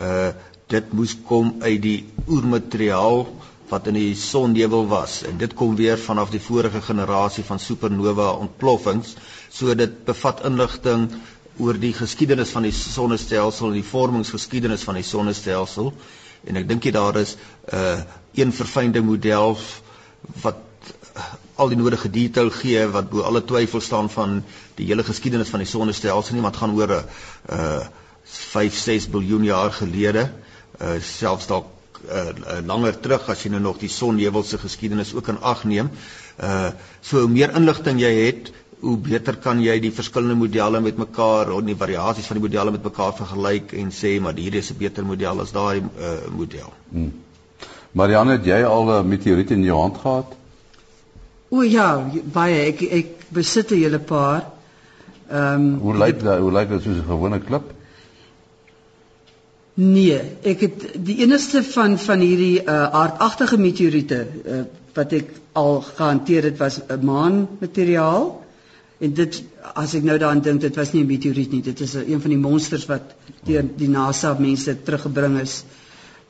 Uh 0.00 0.30
dit 0.68 0.92
moes 0.92 1.16
kom 1.24 1.54
uit 1.60 1.82
die 1.82 2.04
oermateriaal 2.28 3.26
wat 3.68 3.86
in 3.86 3.98
die 3.98 4.14
sonnevel 4.16 4.86
was. 4.88 5.22
En 5.28 5.38
dit 5.38 5.54
kom 5.54 5.76
weer 5.76 5.98
vanaf 5.98 6.30
die 6.30 6.40
vorige 6.40 6.80
generasie 6.80 7.44
van 7.44 7.60
supernova 7.60 8.30
ontploffings 8.40 9.14
so 9.52 9.74
dit 9.74 10.04
bevat 10.04 10.44
inligting 10.44 11.08
oor 11.58 11.78
die 11.80 11.92
geskiedenis 11.92 12.52
van 12.54 12.68
die 12.68 12.74
sonnestelsel 12.74 13.68
en 13.72 13.78
die 13.80 13.90
vormingsgeskiedenis 13.90 14.84
van 14.86 14.98
die 15.00 15.06
sonnestelsel. 15.06 15.92
En 16.46 16.60
ek 16.60 16.68
dink 16.68 16.86
jy 16.86 16.94
daar 16.94 17.16
is 17.18 17.36
'n 17.36 17.76
uh, 17.76 18.00
een 18.34 18.52
verfynde 18.52 19.02
model 19.02 19.58
wat 20.42 20.62
uh, 21.16 21.22
al 21.56 21.68
die 21.68 21.76
nodige 21.76 22.10
detail 22.10 22.50
gee 22.50 22.86
wat 22.86 23.10
bo 23.10 23.20
alle 23.26 23.42
twyfel 23.44 23.80
staan 23.80 24.10
van 24.10 24.44
die 24.76 24.86
hele 24.86 25.04
geskiedenis 25.04 25.48
van 25.48 25.58
die 25.58 25.68
sonnestelsel 25.68 26.34
nie 26.34 26.44
dit 26.44 26.56
gaan 26.56 26.76
oor 26.76 26.92
'n 26.94 27.04
uh, 27.52 27.86
5 28.24 28.74
6 28.74 29.08
miljard 29.08 29.44
jaar 29.44 29.72
gelede. 29.72 30.30
Uh, 30.80 31.00
selfs 31.02 31.46
dalk 31.46 31.77
uh, 32.06 32.30
uh, 32.30 32.60
langer 32.66 33.00
terug 33.00 33.28
as 33.28 33.42
jy 33.44 33.50
nou 33.50 33.60
nog 33.60 33.78
die 33.78 33.90
sonnevel 33.92 34.42
se 34.42 34.58
geskiedenis 34.58 35.14
ook 35.14 35.28
in 35.28 35.40
ag 35.40 35.64
neem. 35.64 35.90
Uh 36.38 36.70
so 37.00 37.20
hoe 37.24 37.28
meer 37.28 37.54
inligting 37.56 38.00
jy 38.00 38.12
het, 38.26 38.52
hoe 38.80 38.96
beter 38.96 39.36
kan 39.42 39.60
jy 39.62 39.78
die 39.82 39.92
verskillende 39.94 40.36
modelle 40.38 40.80
met 40.80 40.98
mekaar 40.98 41.50
of 41.52 41.64
die 41.66 41.76
variasies 41.78 42.26
van 42.26 42.38
die 42.38 42.44
modelle 42.46 42.74
met 42.74 42.84
mekaar 42.84 43.14
vergelyk 43.16 43.72
en 43.80 43.90
sê 43.94 44.18
maar 44.20 44.38
hierdie 44.38 44.62
is 44.62 44.70
'n 44.70 44.78
beter 44.78 45.04
model 45.04 45.40
as 45.40 45.52
daai 45.52 45.80
uh, 45.80 46.28
model. 46.30 46.72
Hmm. 46.90 47.12
Marianne, 47.92 48.38
het 48.38 48.44
jy 48.44 48.62
al 48.64 48.90
'n 49.00 49.08
meteoriet 49.08 49.50
in 49.50 49.64
jou 49.64 49.80
hand 49.80 49.98
gehad? 49.98 50.36
O 51.50 51.62
ja, 51.62 52.04
baie. 52.32 52.60
Ek 52.68 52.82
ek 52.82 53.08
besit 53.32 53.70
'n 53.72 53.82
hele 53.82 53.98
paar. 53.98 54.50
Ehm 55.30 55.54
um, 55.54 55.78
Hoe 55.80 55.96
lyk 55.96 56.20
dit? 56.20 56.38
Hoe 56.38 56.52
lyk 56.52 56.68
dit 56.68 56.82
soos 56.82 56.96
'n 56.96 57.08
gewone 57.08 57.40
klip? 57.40 57.72
Nee, 59.78 60.18
ek 60.42 60.62
het 60.64 60.84
die 61.06 61.20
enigste 61.22 61.62
van 61.62 61.92
van 62.02 62.18
hierdie 62.18 62.64
uh, 62.64 62.88
aardagtige 62.98 63.58
meteoriete 63.62 64.24
uh, 64.26 64.62
wat 64.96 65.12
ek 65.14 65.28
al 65.54 65.78
gehanteer 65.86 66.48
het 66.50 66.58
was 66.58 66.80
'n 66.82 67.04
maanmateriaal. 67.06 68.26
En 68.98 69.12
dit 69.14 69.42
as 69.78 69.94
ek 69.94 70.02
nou 70.02 70.18
daaraan 70.18 70.42
dink, 70.42 70.60
dit 70.60 70.74
was 70.76 70.92
nie 70.92 71.02
'n 71.02 71.06
meteoriet 71.06 71.50
nie, 71.50 71.62
dit 71.62 71.80
is 71.80 71.94
een 71.94 72.20
van 72.20 72.30
die 72.30 72.38
monsters 72.38 72.86
wat 72.86 73.14
deur 73.44 73.62
die 73.76 73.88
NASA 73.88 74.34
mense 74.38 74.82
teruggebring 74.82 75.38
is. 75.40 75.64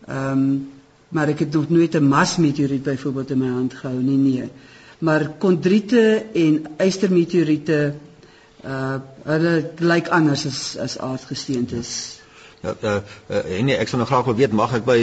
Ehm 0.06 0.32
um, 0.32 0.68
maar 1.08 1.28
ek 1.28 1.38
het 1.38 1.52
nog 1.52 1.68
nooit 1.68 1.94
'n 1.94 2.08
Mars 2.08 2.36
meteoriet 2.36 2.82
byvoorbeeld 2.82 3.30
in 3.30 3.38
my 3.38 3.48
hand 3.48 3.74
gehou 3.74 4.02
nie, 4.02 4.16
nee. 4.16 4.50
Maar 4.98 5.28
kondriete 5.38 6.24
en 6.34 6.66
ystermeteoriete 6.76 7.94
uh 8.64 8.96
hulle 9.24 9.70
lyk 9.78 10.08
anders 10.08 10.46
as 10.46 10.76
as 10.76 10.98
aardgesteentes. 10.98 12.17
Ja, 12.62 12.74
uh, 12.82 12.94
uh, 13.30 13.58
en 13.58 13.64
nee, 13.64 13.76
ek 13.76 13.88
sou 13.88 14.00
nog 14.00 14.10
graag 14.10 14.24
wil 14.24 14.38
weet 14.38 14.52
mag 14.52 14.72
ek 14.74 14.84
by 14.84 14.98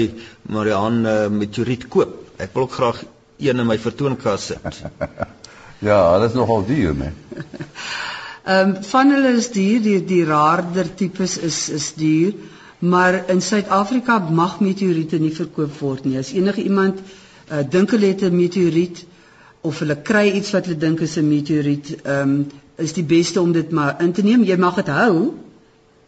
Marian 0.52 1.06
uh, 1.06 1.28
meteoriet 1.32 1.88
koop? 1.88 2.18
Ek 2.38 2.52
wil 2.54 2.68
ook 2.68 2.76
graag 2.76 3.04
een 3.38 3.60
in 3.60 3.68
my 3.68 3.80
vertoonkas 3.80 4.52
sit. 4.52 4.84
Ja, 5.84 5.98
hulle 6.14 6.30
is 6.30 6.34
nogal 6.34 6.64
duur, 6.66 6.94
né? 6.96 7.10
Ehm 8.46 8.70
um, 8.70 8.84
van 8.84 9.10
hulle 9.12 9.32
is 9.36 9.50
duur, 9.52 9.82
die 9.82 9.98
die 10.06 10.24
raarder 10.26 10.88
tipes 10.96 11.38
is 11.38 11.58
is 11.70 11.88
duur, 11.98 12.36
maar 12.80 13.24
in 13.30 13.42
Suid-Afrika 13.42 14.20
mag 14.30 14.60
meteoriete 14.62 15.18
nie 15.20 15.34
verkoop 15.34 15.80
word 15.80 16.06
nie. 16.06 16.18
As 16.18 16.30
enige 16.32 16.64
iemand 16.64 17.00
uh, 17.02 17.64
dink 17.70 17.92
hulle 17.92 18.12
het 18.14 18.22
'n 18.22 18.36
meteoriet 18.36 19.06
of 19.62 19.80
hulle 19.80 19.98
kry 20.02 20.28
iets 20.32 20.52
wat 20.54 20.70
hulle 20.70 20.78
dink 20.78 21.02
is 21.02 21.18
'n 21.18 21.28
meteoriet, 21.28 21.96
ehm 22.04 22.22
um, 22.22 22.46
is 22.76 22.94
die 22.94 23.04
beste 23.04 23.42
om 23.42 23.52
dit 23.52 23.72
maar 23.72 23.96
in 24.02 24.12
te 24.12 24.24
neem. 24.24 24.44
Jy 24.44 24.58
mag 24.58 24.76
dit 24.76 24.88
hou. 24.88 25.34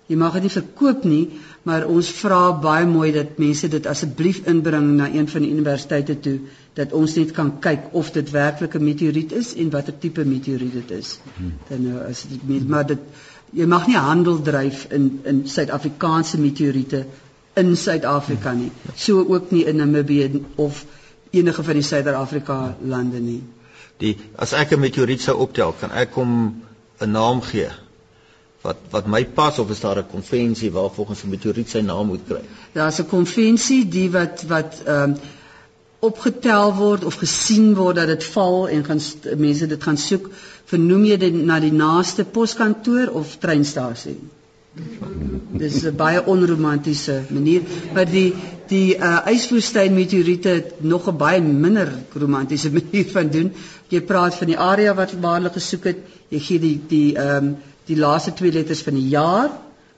Jy 0.07 0.15
mag 0.15 0.37
dit 0.37 0.45
nie 0.47 0.53
verkoop 0.53 1.03
nie, 1.03 1.23
maar 1.67 1.83
ons 1.91 2.09
vra 2.15 2.53
baie 2.63 2.85
mooi 2.87 3.09
dat 3.11 3.39
mense 3.43 3.67
dit 3.67 3.87
asseblief 3.91 4.45
inbring 4.47 4.93
na 4.95 5.09
een 5.11 5.27
van 5.27 5.43
die 5.43 5.51
universiteite 5.51 6.15
toe 6.23 6.37
dat 6.79 6.93
ons 6.95 7.15
net 7.19 7.33
kan 7.35 7.49
kyk 7.63 7.89
of 7.91 8.11
dit 8.15 8.29
werklik 8.31 8.75
'n 8.75 8.83
meteoriet 8.83 9.33
is 9.35 9.53
en 9.55 9.69
watter 9.73 9.97
tipe 9.99 10.23
meteoriet 10.25 10.73
dit 10.73 10.91
is. 10.99 11.19
Dan 11.69 11.83
nou 11.87 12.03
as 12.09 12.23
dit 12.29 12.67
maar 12.67 12.85
dit 12.87 12.99
jy 13.53 13.65
mag 13.65 13.87
nie 13.87 13.97
handel 13.97 14.41
dryf 14.41 14.85
in 14.91 15.19
in 15.23 15.41
Suid-Afrikaanse 15.47 16.39
meteoriete 16.39 17.05
in 17.55 17.75
Suid-Afrika 17.75 18.53
nie. 18.53 18.71
So 18.95 19.25
ook 19.27 19.51
nie 19.51 19.65
in 19.65 19.75
Namibië 19.75 20.43
of 20.55 20.85
enige 21.31 21.63
van 21.63 21.73
die 21.73 21.83
Suider-Afrika 21.83 22.77
lande 22.81 23.19
nie. 23.19 23.43
Die 23.97 24.17
as 24.35 24.53
ek 24.53 24.71
'n 24.71 24.79
meteoriet 24.79 25.21
sou 25.21 25.37
optel, 25.37 25.75
kan 25.79 25.91
ek 25.91 26.13
hom 26.13 26.63
'n 26.99 27.11
naam 27.11 27.41
gee 27.41 27.69
wat 28.67 28.83
wat 28.91 29.07
my 29.07 29.23
pas 29.39 29.59
of 29.63 29.71
is 29.71 29.79
daar 29.85 29.99
'n 30.03 30.11
konvensie 30.11 30.71
waar 30.71 30.91
volgens 30.99 31.23
'n 31.23 31.29
meteoriet 31.29 31.69
sy 31.69 31.81
naam 31.81 32.07
moet 32.07 32.23
kry? 32.27 32.43
Daar's 32.73 32.99
'n 32.99 33.07
konvensie 33.07 33.87
die 33.87 34.09
wat 34.11 34.43
wat 34.47 34.81
ehm 34.85 35.03
um, 35.03 35.17
opgetel 35.99 36.73
word 36.77 37.03
of 37.03 37.15
gesien 37.15 37.73
word 37.75 37.95
dat 37.95 38.07
dit 38.07 38.23
val 38.23 38.67
en 38.69 38.83
gaan 38.85 39.01
mense 39.37 39.67
dit 39.67 39.83
gaan 39.83 39.97
soek, 39.97 40.29
vernoem 40.69 41.05
jy 41.05 41.17
dit 41.17 41.37
na 41.51 41.59
die 41.59 41.73
naaste 41.73 42.25
poskantoor 42.25 43.13
of 43.21 43.37
treinstasie. 43.41 44.17
Dis 45.57 45.83
'n 45.83 45.95
baie 45.95 46.21
onromantiese 46.25 47.21
manier, 47.29 47.61
maar 47.93 48.05
die 48.05 48.33
die 48.67 48.97
uh, 48.97 49.25
yswoestyn 49.31 49.93
meteoriete 49.93 50.49
het 50.49 50.83
nog 50.83 51.07
'n 51.07 51.17
baie 51.17 51.41
minder 51.41 51.89
romantiese 52.13 52.71
manier 52.79 53.07
van 53.11 53.29
doen. 53.29 53.51
Jy 53.89 54.01
praat 54.01 54.35
van 54.35 54.47
die 54.47 54.59
area 54.59 54.93
wat 54.93 55.15
waar 55.21 55.39
hulle 55.39 55.49
gesoek 55.49 55.83
het, 55.83 55.97
jy 56.29 56.39
gee 56.39 56.59
die 56.59 56.81
die 56.87 57.15
ehm 57.15 57.45
um, 57.45 57.57
die 57.87 57.97
laaste 57.97 58.33
twee 58.33 58.51
letters 58.51 58.83
van 58.85 58.97
die 58.99 59.07
jaar 59.11 59.49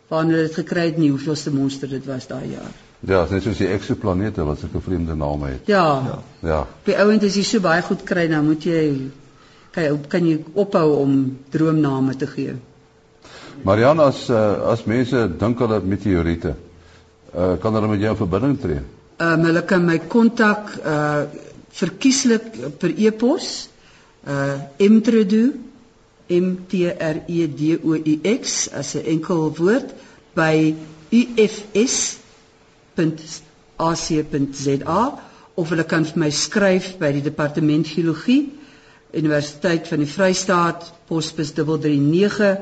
waarna 0.10 0.34
hulle 0.34 0.48
dit 0.48 0.56
gekry 0.62 0.88
het 0.90 0.98
nie 0.98 1.12
hoeveelste 1.14 1.52
monster 1.54 1.90
dit 1.90 2.06
was 2.10 2.28
daai 2.28 2.56
jaar. 2.56 2.72
Ja, 3.08 3.22
net 3.32 3.46
soos 3.46 3.60
die 3.62 3.70
eksoplanete 3.72 4.44
wat 4.44 4.60
sulke 4.60 4.82
vreemde 4.84 5.16
name 5.16 5.54
het. 5.54 5.70
Ja. 5.72 5.86
Ja. 6.06 6.18
ja. 6.44 6.64
By 6.86 6.98
ouend 7.06 7.24
as 7.24 7.38
jy 7.38 7.46
so 7.48 7.64
baie 7.64 7.84
goed 7.86 8.04
kry, 8.08 8.26
dan 8.32 8.48
moet 8.48 8.66
jy 8.68 8.82
kan 9.76 10.02
kan 10.10 10.26
jy 10.26 10.40
ophou 10.58 10.88
om 10.98 11.14
droomname 11.54 12.18
te 12.18 12.28
gee. 12.28 12.58
Marianne 13.64 14.04
as 14.10 14.26
uh, 14.32 14.72
as 14.74 14.86
mense 14.88 15.22
dink 15.40 15.62
hulle 15.62 15.80
meteoriete, 15.86 16.56
uh, 17.36 17.56
kan 17.62 17.76
hulle 17.78 17.92
met 17.92 18.04
jou 18.04 18.16
in 18.16 18.20
verbinding 18.24 18.58
tree? 18.60 18.82
Ehm 19.20 19.40
um, 19.40 19.48
hulle 19.50 19.64
kan 19.68 19.86
my 19.86 20.00
kontak 20.08 20.76
uh 20.84 21.24
verkieslik 21.80 22.56
per 22.82 22.92
e-pos 22.98 23.70
uh 24.28 24.58
mtredu 24.80 25.44
m 26.30 26.58
t 26.70 26.88
r 26.88 27.22
e 27.28 27.48
d 27.48 27.80
o 27.84 27.96
u 27.96 28.20
x 28.24 28.70
as 28.72 28.96
'n 28.96 29.06
enkel 29.06 29.54
woord 29.58 29.94
by 30.36 30.76
ufs.ac.za 31.12 32.20
of 35.56 35.70
hulle 35.70 35.84
kan 35.84 36.06
vir 36.06 36.18
my 36.18 36.32
skryf 36.32 36.98
by 37.00 37.12
die 37.12 37.22
departement 37.26 37.88
geologie 37.88 38.50
Universiteit 39.14 39.88
van 39.90 40.00
die 40.04 40.12
Vrystaat 40.12 40.94
posbus 41.10 41.52
339 41.58 42.58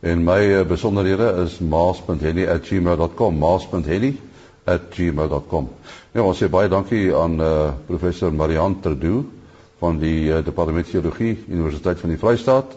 En 0.00 0.24
my 0.24 0.40
uh, 0.40 0.64
besonderhede 0.66 1.42
is 1.44 1.58
maas.henny@gmail.com 1.58 3.38
maas.henny@gmail.com 3.38 5.68
Ja, 6.12 6.22
ons 6.24 6.38
sê 6.42 6.48
baie 6.48 6.68
dankie 6.72 7.12
aan 7.14 7.36
uh, 7.40 7.72
professor 7.86 8.32
Marian 8.32 8.80
Terdu 8.80 9.26
van 9.78 9.98
die 10.00 10.30
uh, 10.32 10.40
Departement 10.44 10.86
Geologie 10.88 11.44
Universiteit 11.48 12.00
van 12.00 12.08
die 12.14 12.18
Vrystaat 12.18 12.72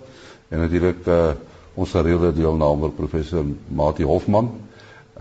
en 0.50 0.60
natuurlik 0.66 1.08
uh, 1.08 1.32
ons 1.74 1.92
gereelde 1.96 2.34
deelnemer 2.36 2.90
professor 2.92 3.46
Mati 3.72 4.04
Hofman 4.04 4.52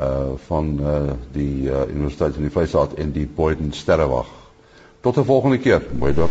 uh 0.00 0.32
van 0.46 0.78
uh 0.80 1.12
die 1.32 1.68
uh, 1.70 1.82
Universiteit 1.88 2.34
van 2.34 2.42
die 2.42 2.50
Vrystaat 2.50 2.94
en 2.94 3.12
die 3.12 3.26
Boyden 3.26 3.72
Sterrewag. 3.72 4.28
Tot 5.00 5.16
'n 5.18 5.24
volgende 5.24 5.58
keer. 5.58 5.82
Mooi 5.98 6.14
dag. 6.14 6.30